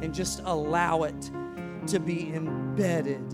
And 0.00 0.14
just 0.14 0.40
allow 0.44 1.02
it 1.02 1.30
to 1.88 2.00
be 2.00 2.32
embedded 2.34 3.32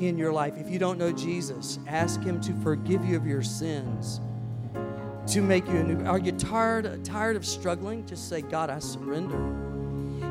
in 0.00 0.16
your 0.16 0.32
life. 0.32 0.56
If 0.56 0.70
you 0.70 0.78
don't 0.78 0.98
know 0.98 1.10
Jesus, 1.10 1.78
ask 1.88 2.22
Him 2.22 2.40
to 2.42 2.52
forgive 2.62 3.04
you 3.04 3.16
of 3.16 3.26
your 3.26 3.42
sins 3.42 4.20
to 5.28 5.42
make 5.42 5.66
you 5.66 5.76
a 5.76 5.82
new. 5.82 6.06
Are 6.06 6.18
you 6.18 6.32
tired 6.32 7.04
tired 7.04 7.36
of 7.36 7.44
struggling? 7.44 8.06
Just 8.06 8.28
say, 8.28 8.40
God, 8.40 8.70
I 8.70 8.78
surrender. 8.78 9.38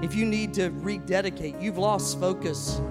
If 0.04 0.16
you 0.16 0.26
need 0.26 0.54
to 0.56 0.70
rededicate, 0.70 1.60
you've 1.60 1.78
lost 1.78 2.20
focus. 2.20 2.82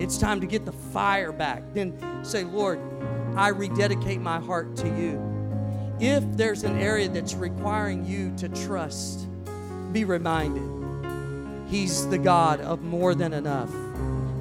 It's 0.00 0.16
time 0.16 0.40
to 0.40 0.46
get 0.46 0.64
the 0.64 0.72
fire 0.72 1.32
back. 1.32 1.62
Then 1.74 2.24
say, 2.24 2.44
Lord, 2.44 2.80
I 3.36 3.48
rededicate 3.48 4.20
my 4.20 4.40
heart 4.40 4.76
to 4.76 4.88
you. 4.88 5.20
If 6.00 6.24
there's 6.36 6.64
an 6.64 6.78
area 6.78 7.08
that's 7.08 7.34
requiring 7.34 8.04
you 8.04 8.34
to 8.38 8.48
trust, 8.48 9.28
be 9.92 10.04
reminded 10.04 10.72
He's 11.68 12.06
the 12.08 12.18
God 12.18 12.60
of 12.60 12.82
more 12.82 13.14
than 13.14 13.32
enough. 13.32 13.70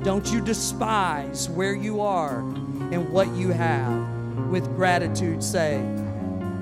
Don't 0.04 0.30
you 0.32 0.42
despise 0.42 1.48
where 1.50 1.74
you 1.74 2.02
are 2.02 2.40
and 2.40 3.10
what 3.10 3.34
you 3.36 3.50
have. 3.50 4.10
With 4.50 4.66
gratitude, 4.76 5.42
say, 5.42 5.78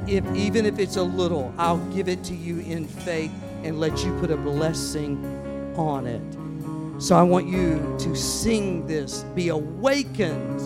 if 0.08 0.26
even 0.36 0.66
if 0.66 0.80
it's 0.80 0.96
a 0.96 1.04
little, 1.04 1.54
I'll 1.58 1.84
give 1.94 2.08
it 2.08 2.24
to 2.26 2.36
you 2.36 2.60
in 2.60 2.88
faith 2.88 3.32
and 3.64 3.80
let 3.80 4.04
you 4.04 4.18
put 4.20 4.32
a 4.32 4.38
blessing 4.38 5.24
on 5.76 6.08
it. 6.08 6.22
So 7.02 7.16
I 7.16 7.24
want 7.24 7.48
you 7.48 7.96
to 8.00 8.16
sing 8.16 8.86
this, 8.88 9.24
be 9.36 9.50
awakened 9.50 10.60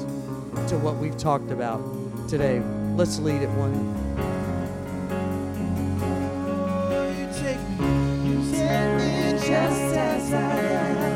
to 0.67 0.77
what 0.77 0.95
we've 0.97 1.17
talked 1.17 1.51
about 1.51 1.79
today. 2.27 2.61
Let's 2.95 3.19
lead 3.19 3.41
it 3.41 3.49
one. 3.49 3.93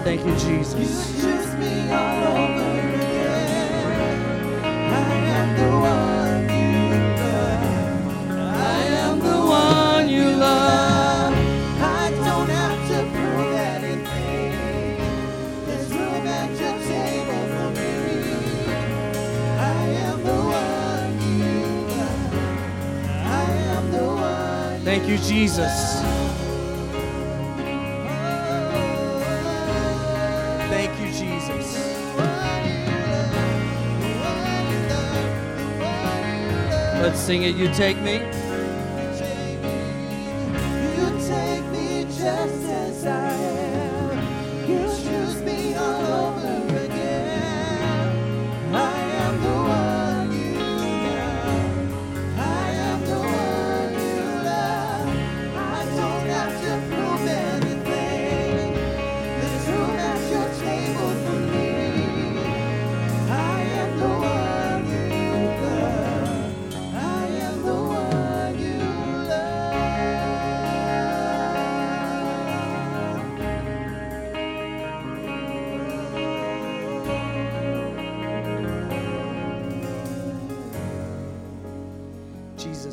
Thank 0.04 0.26
you, 0.26 0.34
Jesus. 0.38 1.26
I 5.60 6.17
Thank 25.08 25.22
you, 25.22 25.26
Jesus. 25.26 26.02
Thank 30.68 31.00
you, 31.00 31.08
Jesus. 31.14 31.78
Let's 37.02 37.20
sing 37.22 37.44
it. 37.44 37.56
You 37.56 37.74
take 37.74 37.98
me. 38.02 38.37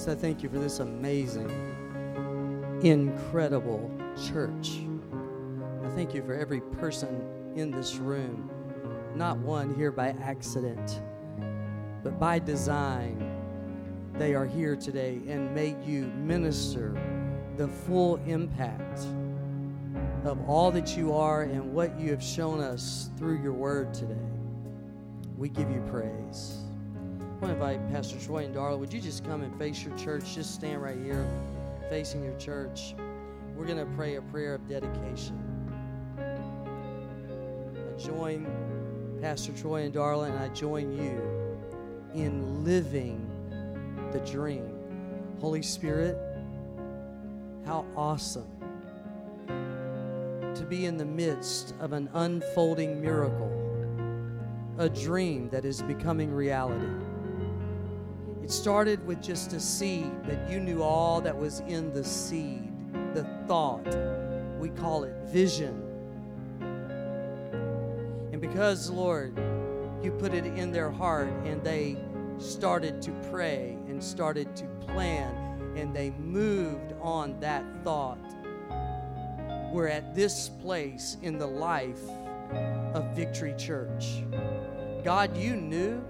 Jesus, 0.05 0.19
I 0.19 0.21
thank 0.21 0.43
you 0.43 0.51
for 0.51 0.59
this 0.59 0.81
amazing, 0.81 1.51
incredible 2.83 3.91
church. 4.29 4.81
I 5.83 5.89
thank 5.95 6.13
you 6.13 6.23
for 6.23 6.35
every 6.35 6.61
person 6.61 7.23
in 7.57 7.71
this 7.71 7.95
room, 7.97 8.51
not 9.15 9.39
one 9.39 9.75
here 9.75 9.91
by 9.91 10.09
accident, 10.21 11.01
but 12.03 12.21
by 12.21 12.39
design. 12.39 13.31
They 14.19 14.35
are 14.35 14.45
here 14.45 14.77
today, 14.77 15.23
and 15.27 15.55
may 15.55 15.75
you 15.87 16.03
minister 16.19 16.95
the 17.57 17.69
full 17.69 18.17
impact 18.27 19.07
of 20.25 20.39
all 20.47 20.71
that 20.73 20.99
you 20.99 21.15
are 21.15 21.45
and 21.45 21.73
what 21.73 21.99
you 21.99 22.11
have 22.11 22.23
shown 22.23 22.61
us 22.61 23.09
through 23.17 23.43
your 23.43 23.55
word 23.55 23.95
today. 23.95 24.29
We 25.39 25.49
give 25.49 25.71
you 25.71 25.83
praise. 25.91 26.64
I 27.45 27.47
want 27.47 27.59
to 27.59 27.67
invite 27.67 27.93
Pastor 27.93 28.19
Troy 28.25 28.45
and 28.45 28.55
Darla. 28.55 28.79
Would 28.79 28.91
you 28.91 29.03
just 29.03 29.23
come 29.23 29.43
and 29.43 29.55
face 29.59 29.85
your 29.85 29.95
church? 29.99 30.35
Just 30.35 30.55
stand 30.55 30.81
right 30.81 30.97
here, 30.97 31.29
facing 31.91 32.25
your 32.25 32.35
church. 32.39 32.95
We're 33.55 33.67
going 33.67 33.77
to 33.77 33.97
pray 33.97 34.15
a 34.15 34.23
prayer 34.23 34.55
of 34.55 34.67
dedication. 34.67 35.39
I 36.17 38.03
join 38.03 38.47
Pastor 39.21 39.53
Troy 39.53 39.83
and 39.83 39.93
Darla, 39.93 40.31
and 40.31 40.39
I 40.39 40.49
join 40.55 40.91
you 40.97 41.21
in 42.15 42.65
living 42.65 43.29
the 44.11 44.21
dream. 44.21 44.79
Holy 45.39 45.61
Spirit, 45.61 46.17
how 47.67 47.85
awesome 47.95 48.49
to 49.49 50.65
be 50.67 50.87
in 50.87 50.97
the 50.97 51.05
midst 51.05 51.75
of 51.79 51.93
an 51.93 52.09
unfolding 52.15 53.03
miracle, 53.03 53.53
a 54.79 54.89
dream 54.89 55.51
that 55.51 55.67
is 55.67 55.83
becoming 55.83 56.33
reality. 56.33 57.04
It 58.45 58.51
started 58.51 59.07
with 59.07 59.23
just 59.23 59.55
a 59.55 59.59
seed, 59.59 60.13
but 60.25 60.51
you 60.51 60.61
knew 60.61 60.83
all 60.83 61.23
that 61.23 61.35
was 61.35 61.61
in 61.61 61.95
the 61.95 62.05
seed, 62.05 62.71
the 63.15 63.25
thought. 63.49 63.87
We 64.59 64.69
call 64.69 65.05
it 65.05 65.15
vision. 65.29 65.83
And 68.33 68.43
because, 68.43 68.91
Lord, 68.91 69.35
you 70.03 70.11
put 70.11 70.35
it 70.35 70.45
in 70.45 70.73
their 70.73 70.91
heart 70.91 71.31
and 71.47 71.65
they 71.65 71.97
started 72.37 73.01
to 73.01 73.13
pray 73.31 73.79
and 73.89 74.05
started 74.05 74.55
to 74.57 74.67
plan 74.93 75.35
and 75.75 75.97
they 75.97 76.11
moved 76.11 76.93
on 77.01 77.41
that 77.41 77.65
thought. 77.83 78.19
We're 79.73 79.89
at 79.89 80.15
this 80.15 80.51
place 80.51 81.17
in 81.23 81.39
the 81.39 81.47
life 81.47 82.07
of 82.93 83.17
Victory 83.17 83.55
Church. 83.57 84.23
God, 85.03 85.35
you 85.35 85.57
knew 85.57 86.05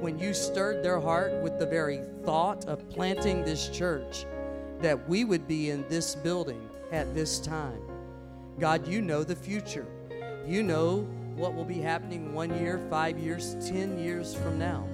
when 0.00 0.18
you 0.18 0.32
stirred 0.34 0.82
their 0.82 0.98
heart 0.98 1.32
with 1.42 1.58
the 1.58 1.66
very 1.66 2.00
thought 2.24 2.64
of 2.66 2.88
planting 2.88 3.44
this 3.44 3.68
church. 3.68 4.26
that 4.80 5.08
we 5.08 5.24
would 5.24 5.46
be 5.46 5.70
in 5.70 5.84
this 5.88 6.14
building 6.14 6.66
at 6.90 7.14
this 7.14 7.38
time. 7.38 7.80
God, 8.58 8.88
you 8.88 9.02
know 9.02 9.22
the 9.22 9.36
future. 9.36 9.86
You 10.46 10.62
know 10.62 11.00
what 11.36 11.54
will 11.54 11.64
be 11.64 11.80
happening 11.80 12.32
one 12.32 12.48
year, 12.58 12.80
five 12.88 13.18
years, 13.18 13.56
ten 13.60 13.98
years 13.98 14.34
from 14.34 14.58
now. 14.58 14.86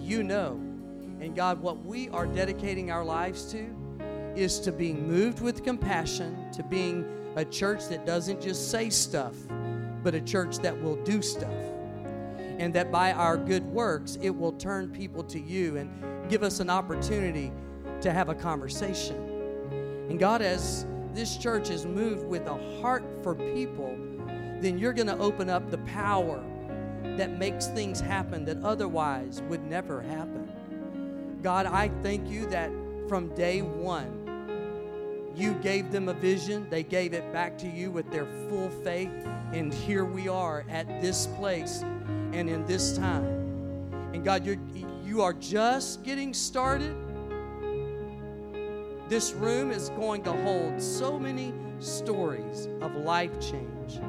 You 0.00 0.22
know. 0.22 0.52
And 1.20 1.34
God, 1.36 1.60
what 1.60 1.84
we 1.84 2.08
are 2.10 2.26
dedicating 2.26 2.90
our 2.90 3.04
lives 3.04 3.50
to 3.52 3.66
is 4.34 4.58
to 4.60 4.72
being 4.72 5.06
moved 5.08 5.40
with 5.40 5.64
compassion, 5.64 6.50
to 6.52 6.62
being 6.62 7.04
a 7.36 7.44
church 7.44 7.88
that 7.88 8.06
doesn't 8.06 8.40
just 8.40 8.70
say 8.70 8.90
stuff, 8.90 9.34
but 10.02 10.14
a 10.14 10.20
church 10.20 10.58
that 10.58 10.82
will 10.82 10.96
do 11.04 11.22
stuff. 11.22 11.52
And 12.58 12.72
that 12.74 12.90
by 12.90 13.12
our 13.12 13.36
good 13.36 13.64
works, 13.66 14.18
it 14.22 14.30
will 14.30 14.52
turn 14.52 14.88
people 14.88 15.22
to 15.24 15.38
you 15.38 15.76
and 15.76 16.30
give 16.30 16.42
us 16.42 16.60
an 16.60 16.70
opportunity 16.70 17.52
to 18.00 18.12
have 18.12 18.28
a 18.28 18.34
conversation. 18.34 19.16
And 20.08 20.18
God, 20.18 20.42
as 20.42 20.86
this 21.12 21.36
church 21.36 21.70
is 21.70 21.86
moved 21.86 22.24
with 22.26 22.46
a 22.46 22.80
heart 22.80 23.04
for 23.22 23.34
people, 23.34 23.96
then 24.60 24.78
you're 24.78 24.92
going 24.92 25.06
to 25.06 25.18
open 25.18 25.50
up 25.50 25.70
the 25.70 25.78
power 25.78 26.42
that 27.16 27.38
makes 27.38 27.66
things 27.68 28.00
happen 28.00 28.44
that 28.44 28.62
otherwise 28.62 29.42
would 29.48 29.64
never 29.64 30.00
happen. 30.02 31.38
God, 31.42 31.66
I 31.66 31.88
thank 32.02 32.28
you 32.28 32.46
that 32.46 32.70
from 33.08 33.34
day 33.34 33.62
one, 33.62 34.22
you 35.34 35.52
gave 35.54 35.90
them 35.90 36.08
a 36.08 36.14
vision, 36.14 36.66
they 36.70 36.82
gave 36.82 37.12
it 37.12 37.30
back 37.32 37.58
to 37.58 37.68
you 37.68 37.90
with 37.90 38.10
their 38.10 38.26
full 38.48 38.70
faith, 38.70 39.12
and 39.52 39.72
here 39.72 40.04
we 40.04 40.28
are 40.28 40.64
at 40.70 41.00
this 41.02 41.26
place 41.38 41.84
and 42.36 42.50
in 42.50 42.64
this 42.66 42.96
time. 42.96 43.24
And 44.12 44.24
God, 44.24 44.44
you're, 44.44 44.58
you 45.04 45.22
are 45.22 45.32
just 45.32 46.04
getting 46.04 46.34
started. 46.34 46.94
This 49.08 49.32
room 49.32 49.70
is 49.70 49.88
going 49.90 50.22
to 50.24 50.32
hold 50.32 50.80
so 50.80 51.18
many 51.18 51.54
stories 51.78 52.68
of 52.80 52.94
life 52.96 53.32
change 53.40 54.00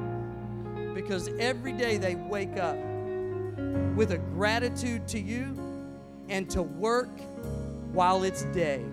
because 0.94 1.30
every 1.40 1.72
day 1.72 1.98
they 1.98 2.16
wake 2.16 2.58
up 2.58 2.76
with 3.96 4.12
a 4.12 4.18
gratitude 4.34 5.08
to 5.08 5.20
you 5.20 5.56
and 6.28 6.50
to 6.50 6.62
work 6.62 7.20
while 7.94 8.24
it's 8.24 8.44
day, 8.46 8.84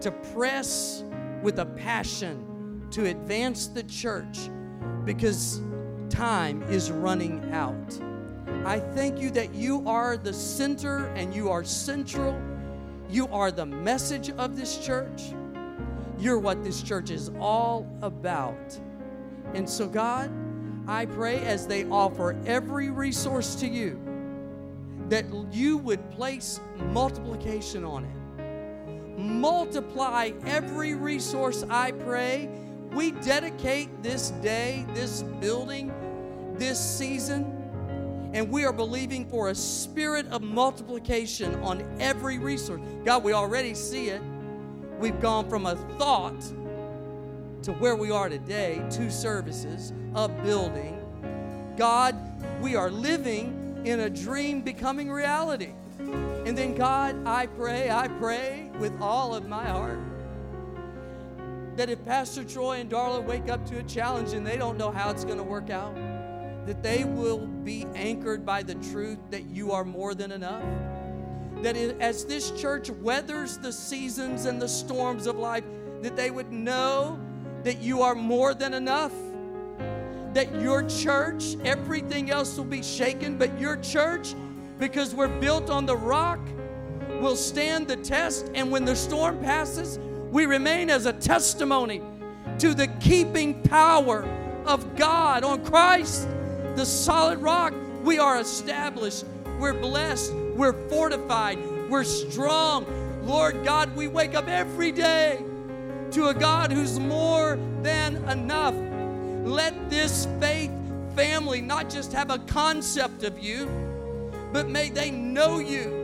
to 0.00 0.10
press 0.34 1.04
with 1.42 1.58
a 1.58 1.66
passion 1.66 2.86
to 2.90 3.06
advance 3.06 3.68
the 3.68 3.82
church 3.84 4.50
because 5.04 5.60
time 6.10 6.62
is 6.64 6.90
running 6.90 7.52
out. 7.52 8.11
I 8.64 8.78
thank 8.78 9.18
you 9.18 9.30
that 9.32 9.52
you 9.54 9.82
are 9.88 10.16
the 10.16 10.32
center 10.32 11.06
and 11.16 11.34
you 11.34 11.50
are 11.50 11.64
central. 11.64 12.40
You 13.10 13.26
are 13.28 13.50
the 13.50 13.66
message 13.66 14.30
of 14.30 14.56
this 14.56 14.78
church. 14.78 15.32
You're 16.16 16.38
what 16.38 16.62
this 16.62 16.80
church 16.80 17.10
is 17.10 17.32
all 17.40 17.88
about. 18.02 18.78
And 19.54 19.68
so, 19.68 19.88
God, 19.88 20.30
I 20.86 21.06
pray 21.06 21.40
as 21.40 21.66
they 21.66 21.84
offer 21.86 22.36
every 22.46 22.90
resource 22.90 23.56
to 23.56 23.66
you 23.66 24.00
that 25.08 25.24
you 25.50 25.78
would 25.78 26.08
place 26.10 26.60
multiplication 26.92 27.84
on 27.84 28.04
it. 28.04 29.18
Multiply 29.18 30.30
every 30.46 30.94
resource, 30.94 31.64
I 31.68 31.90
pray. 31.90 32.48
We 32.92 33.10
dedicate 33.10 34.04
this 34.04 34.30
day, 34.30 34.86
this 34.94 35.22
building, 35.40 35.92
this 36.56 36.78
season, 36.78 37.61
and 38.32 38.50
we 38.50 38.64
are 38.64 38.72
believing 38.72 39.28
for 39.28 39.50
a 39.50 39.54
spirit 39.54 40.26
of 40.28 40.42
multiplication 40.42 41.54
on 41.56 41.84
every 42.00 42.38
resource. 42.38 42.80
God, 43.04 43.22
we 43.22 43.32
already 43.32 43.74
see 43.74 44.08
it. 44.08 44.22
We've 44.98 45.20
gone 45.20 45.48
from 45.48 45.66
a 45.66 45.76
thought 45.98 46.40
to 47.62 47.72
where 47.72 47.94
we 47.94 48.10
are 48.10 48.28
today, 48.28 48.82
two 48.90 49.10
services, 49.10 49.92
a 50.14 50.28
building. 50.28 50.98
God, 51.76 52.16
we 52.60 52.74
are 52.74 52.90
living 52.90 53.82
in 53.84 54.00
a 54.00 54.10
dream 54.10 54.62
becoming 54.62 55.10
reality. 55.10 55.70
And 55.98 56.56
then, 56.56 56.74
God, 56.74 57.26
I 57.26 57.46
pray, 57.46 57.90
I 57.90 58.08
pray 58.08 58.70
with 58.78 58.98
all 59.00 59.34
of 59.34 59.48
my 59.48 59.64
heart 59.64 59.98
that 61.76 61.88
if 61.88 62.04
Pastor 62.04 62.44
Troy 62.44 62.80
and 62.80 62.90
Darla 62.90 63.22
wake 63.24 63.48
up 63.48 63.64
to 63.66 63.78
a 63.78 63.82
challenge 63.84 64.32
and 64.32 64.46
they 64.46 64.56
don't 64.56 64.76
know 64.76 64.90
how 64.90 65.10
it's 65.10 65.24
going 65.24 65.38
to 65.38 65.44
work 65.44 65.70
out, 65.70 65.96
that 66.66 66.82
they 66.82 67.04
will 67.04 67.38
be 67.38 67.86
anchored 67.94 68.46
by 68.46 68.62
the 68.62 68.74
truth 68.76 69.18
that 69.30 69.44
you 69.46 69.72
are 69.72 69.84
more 69.84 70.14
than 70.14 70.32
enough. 70.32 70.64
That 71.62 71.76
as 71.76 72.24
this 72.24 72.50
church 72.52 72.90
weathers 72.90 73.58
the 73.58 73.72
seasons 73.72 74.46
and 74.46 74.60
the 74.60 74.68
storms 74.68 75.26
of 75.26 75.36
life, 75.36 75.64
that 76.02 76.16
they 76.16 76.30
would 76.30 76.52
know 76.52 77.18
that 77.62 77.80
you 77.80 78.02
are 78.02 78.14
more 78.14 78.54
than 78.54 78.74
enough. 78.74 79.12
That 80.34 80.60
your 80.60 80.82
church, 80.84 81.56
everything 81.64 82.30
else 82.30 82.56
will 82.56 82.64
be 82.64 82.82
shaken, 82.82 83.38
but 83.38 83.60
your 83.60 83.76
church, 83.76 84.34
because 84.78 85.14
we're 85.14 85.28
built 85.40 85.70
on 85.70 85.86
the 85.86 85.96
rock, 85.96 86.40
will 87.20 87.36
stand 87.36 87.86
the 87.86 87.96
test. 87.96 88.50
And 88.54 88.70
when 88.70 88.84
the 88.84 88.96
storm 88.96 89.38
passes, 89.40 89.98
we 90.30 90.46
remain 90.46 90.90
as 90.90 91.06
a 91.06 91.12
testimony 91.12 92.02
to 92.58 92.74
the 92.74 92.88
keeping 93.00 93.62
power 93.62 94.24
of 94.64 94.96
God 94.96 95.44
on 95.44 95.64
Christ, 95.64 96.28
the 96.76 96.86
solid 96.86 97.40
rock. 97.40 97.74
We 98.02 98.18
are 98.18 98.40
established, 98.40 99.24
we're 99.58 99.74
blessed, 99.74 100.32
we're 100.32 100.88
fortified, 100.88 101.58
we're 101.88 102.04
strong. 102.04 102.86
Lord 103.24 103.64
God, 103.64 103.94
we 103.94 104.08
wake 104.08 104.34
up 104.34 104.48
every 104.48 104.90
day 104.90 105.44
to 106.12 106.28
a 106.28 106.34
God 106.34 106.72
who's 106.72 106.98
more 106.98 107.58
than 107.82 108.16
enough. 108.28 108.74
Let 109.46 109.90
this 109.90 110.26
faith 110.40 110.72
family 111.14 111.60
not 111.60 111.88
just 111.90 112.12
have 112.12 112.30
a 112.30 112.38
concept 112.38 113.22
of 113.22 113.38
you, 113.38 113.66
but 114.52 114.68
may 114.68 114.90
they 114.90 115.10
know 115.10 115.58
you. 115.58 116.00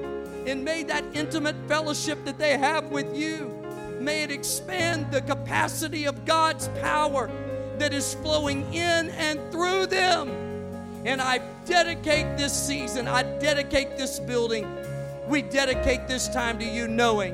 And 0.46 0.64
may 0.64 0.82
that 0.84 1.04
intimate 1.14 1.56
fellowship 1.66 2.24
that 2.24 2.38
they 2.38 2.56
have 2.56 2.90
with 2.90 3.16
you, 3.16 3.54
may 4.00 4.22
it 4.22 4.30
expand 4.30 5.10
the 5.10 5.20
capacity 5.22 6.06
of 6.06 6.24
God's 6.24 6.68
power 6.80 7.30
that 7.78 7.92
is 7.92 8.14
flowing 8.14 8.72
in 8.72 9.10
and 9.10 9.40
through 9.52 9.86
them. 9.86 10.47
And 11.05 11.20
I 11.20 11.40
dedicate 11.64 12.36
this 12.36 12.53
season, 12.53 13.07
I 13.09 13.22
dedicate 13.38 13.96
this 13.96 14.18
building, 14.18 14.66
we 15.28 15.42
dedicate 15.42 16.09
this 16.09 16.28
time 16.28 16.59
to 16.59 16.64
you, 16.64 16.88
knowing 16.88 17.32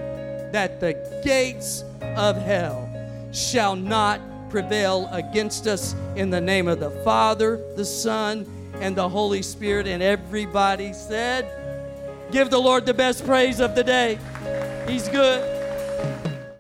that 0.53 0.81
the 0.81 0.95
gates 1.25 1.85
of 2.17 2.37
hell 2.37 2.89
shall 3.33 3.75
not 3.77 4.21
prevail 4.51 5.09
against 5.13 5.67
us 5.67 5.95
in 6.15 6.31
the 6.31 6.41
name 6.41 6.69
of 6.69 6.79
the 6.79 6.91
Father, 7.03 7.61
the 7.77 7.85
Son, 7.85 8.47
and 8.81 8.97
the 8.97 9.09
Holy 9.09 9.43
Spirit. 9.43 9.87
And 9.87 10.03
everybody 10.03 10.93
said, 10.93 11.51
Give 12.31 12.51
the 12.51 12.59
Lord 12.59 12.87
the 12.87 12.95
best 12.95 13.27
praise 13.27 13.61
of 13.61 13.75
the 13.75 13.85
day. 13.85 14.19
He's 14.89 15.09
good. 15.09 15.64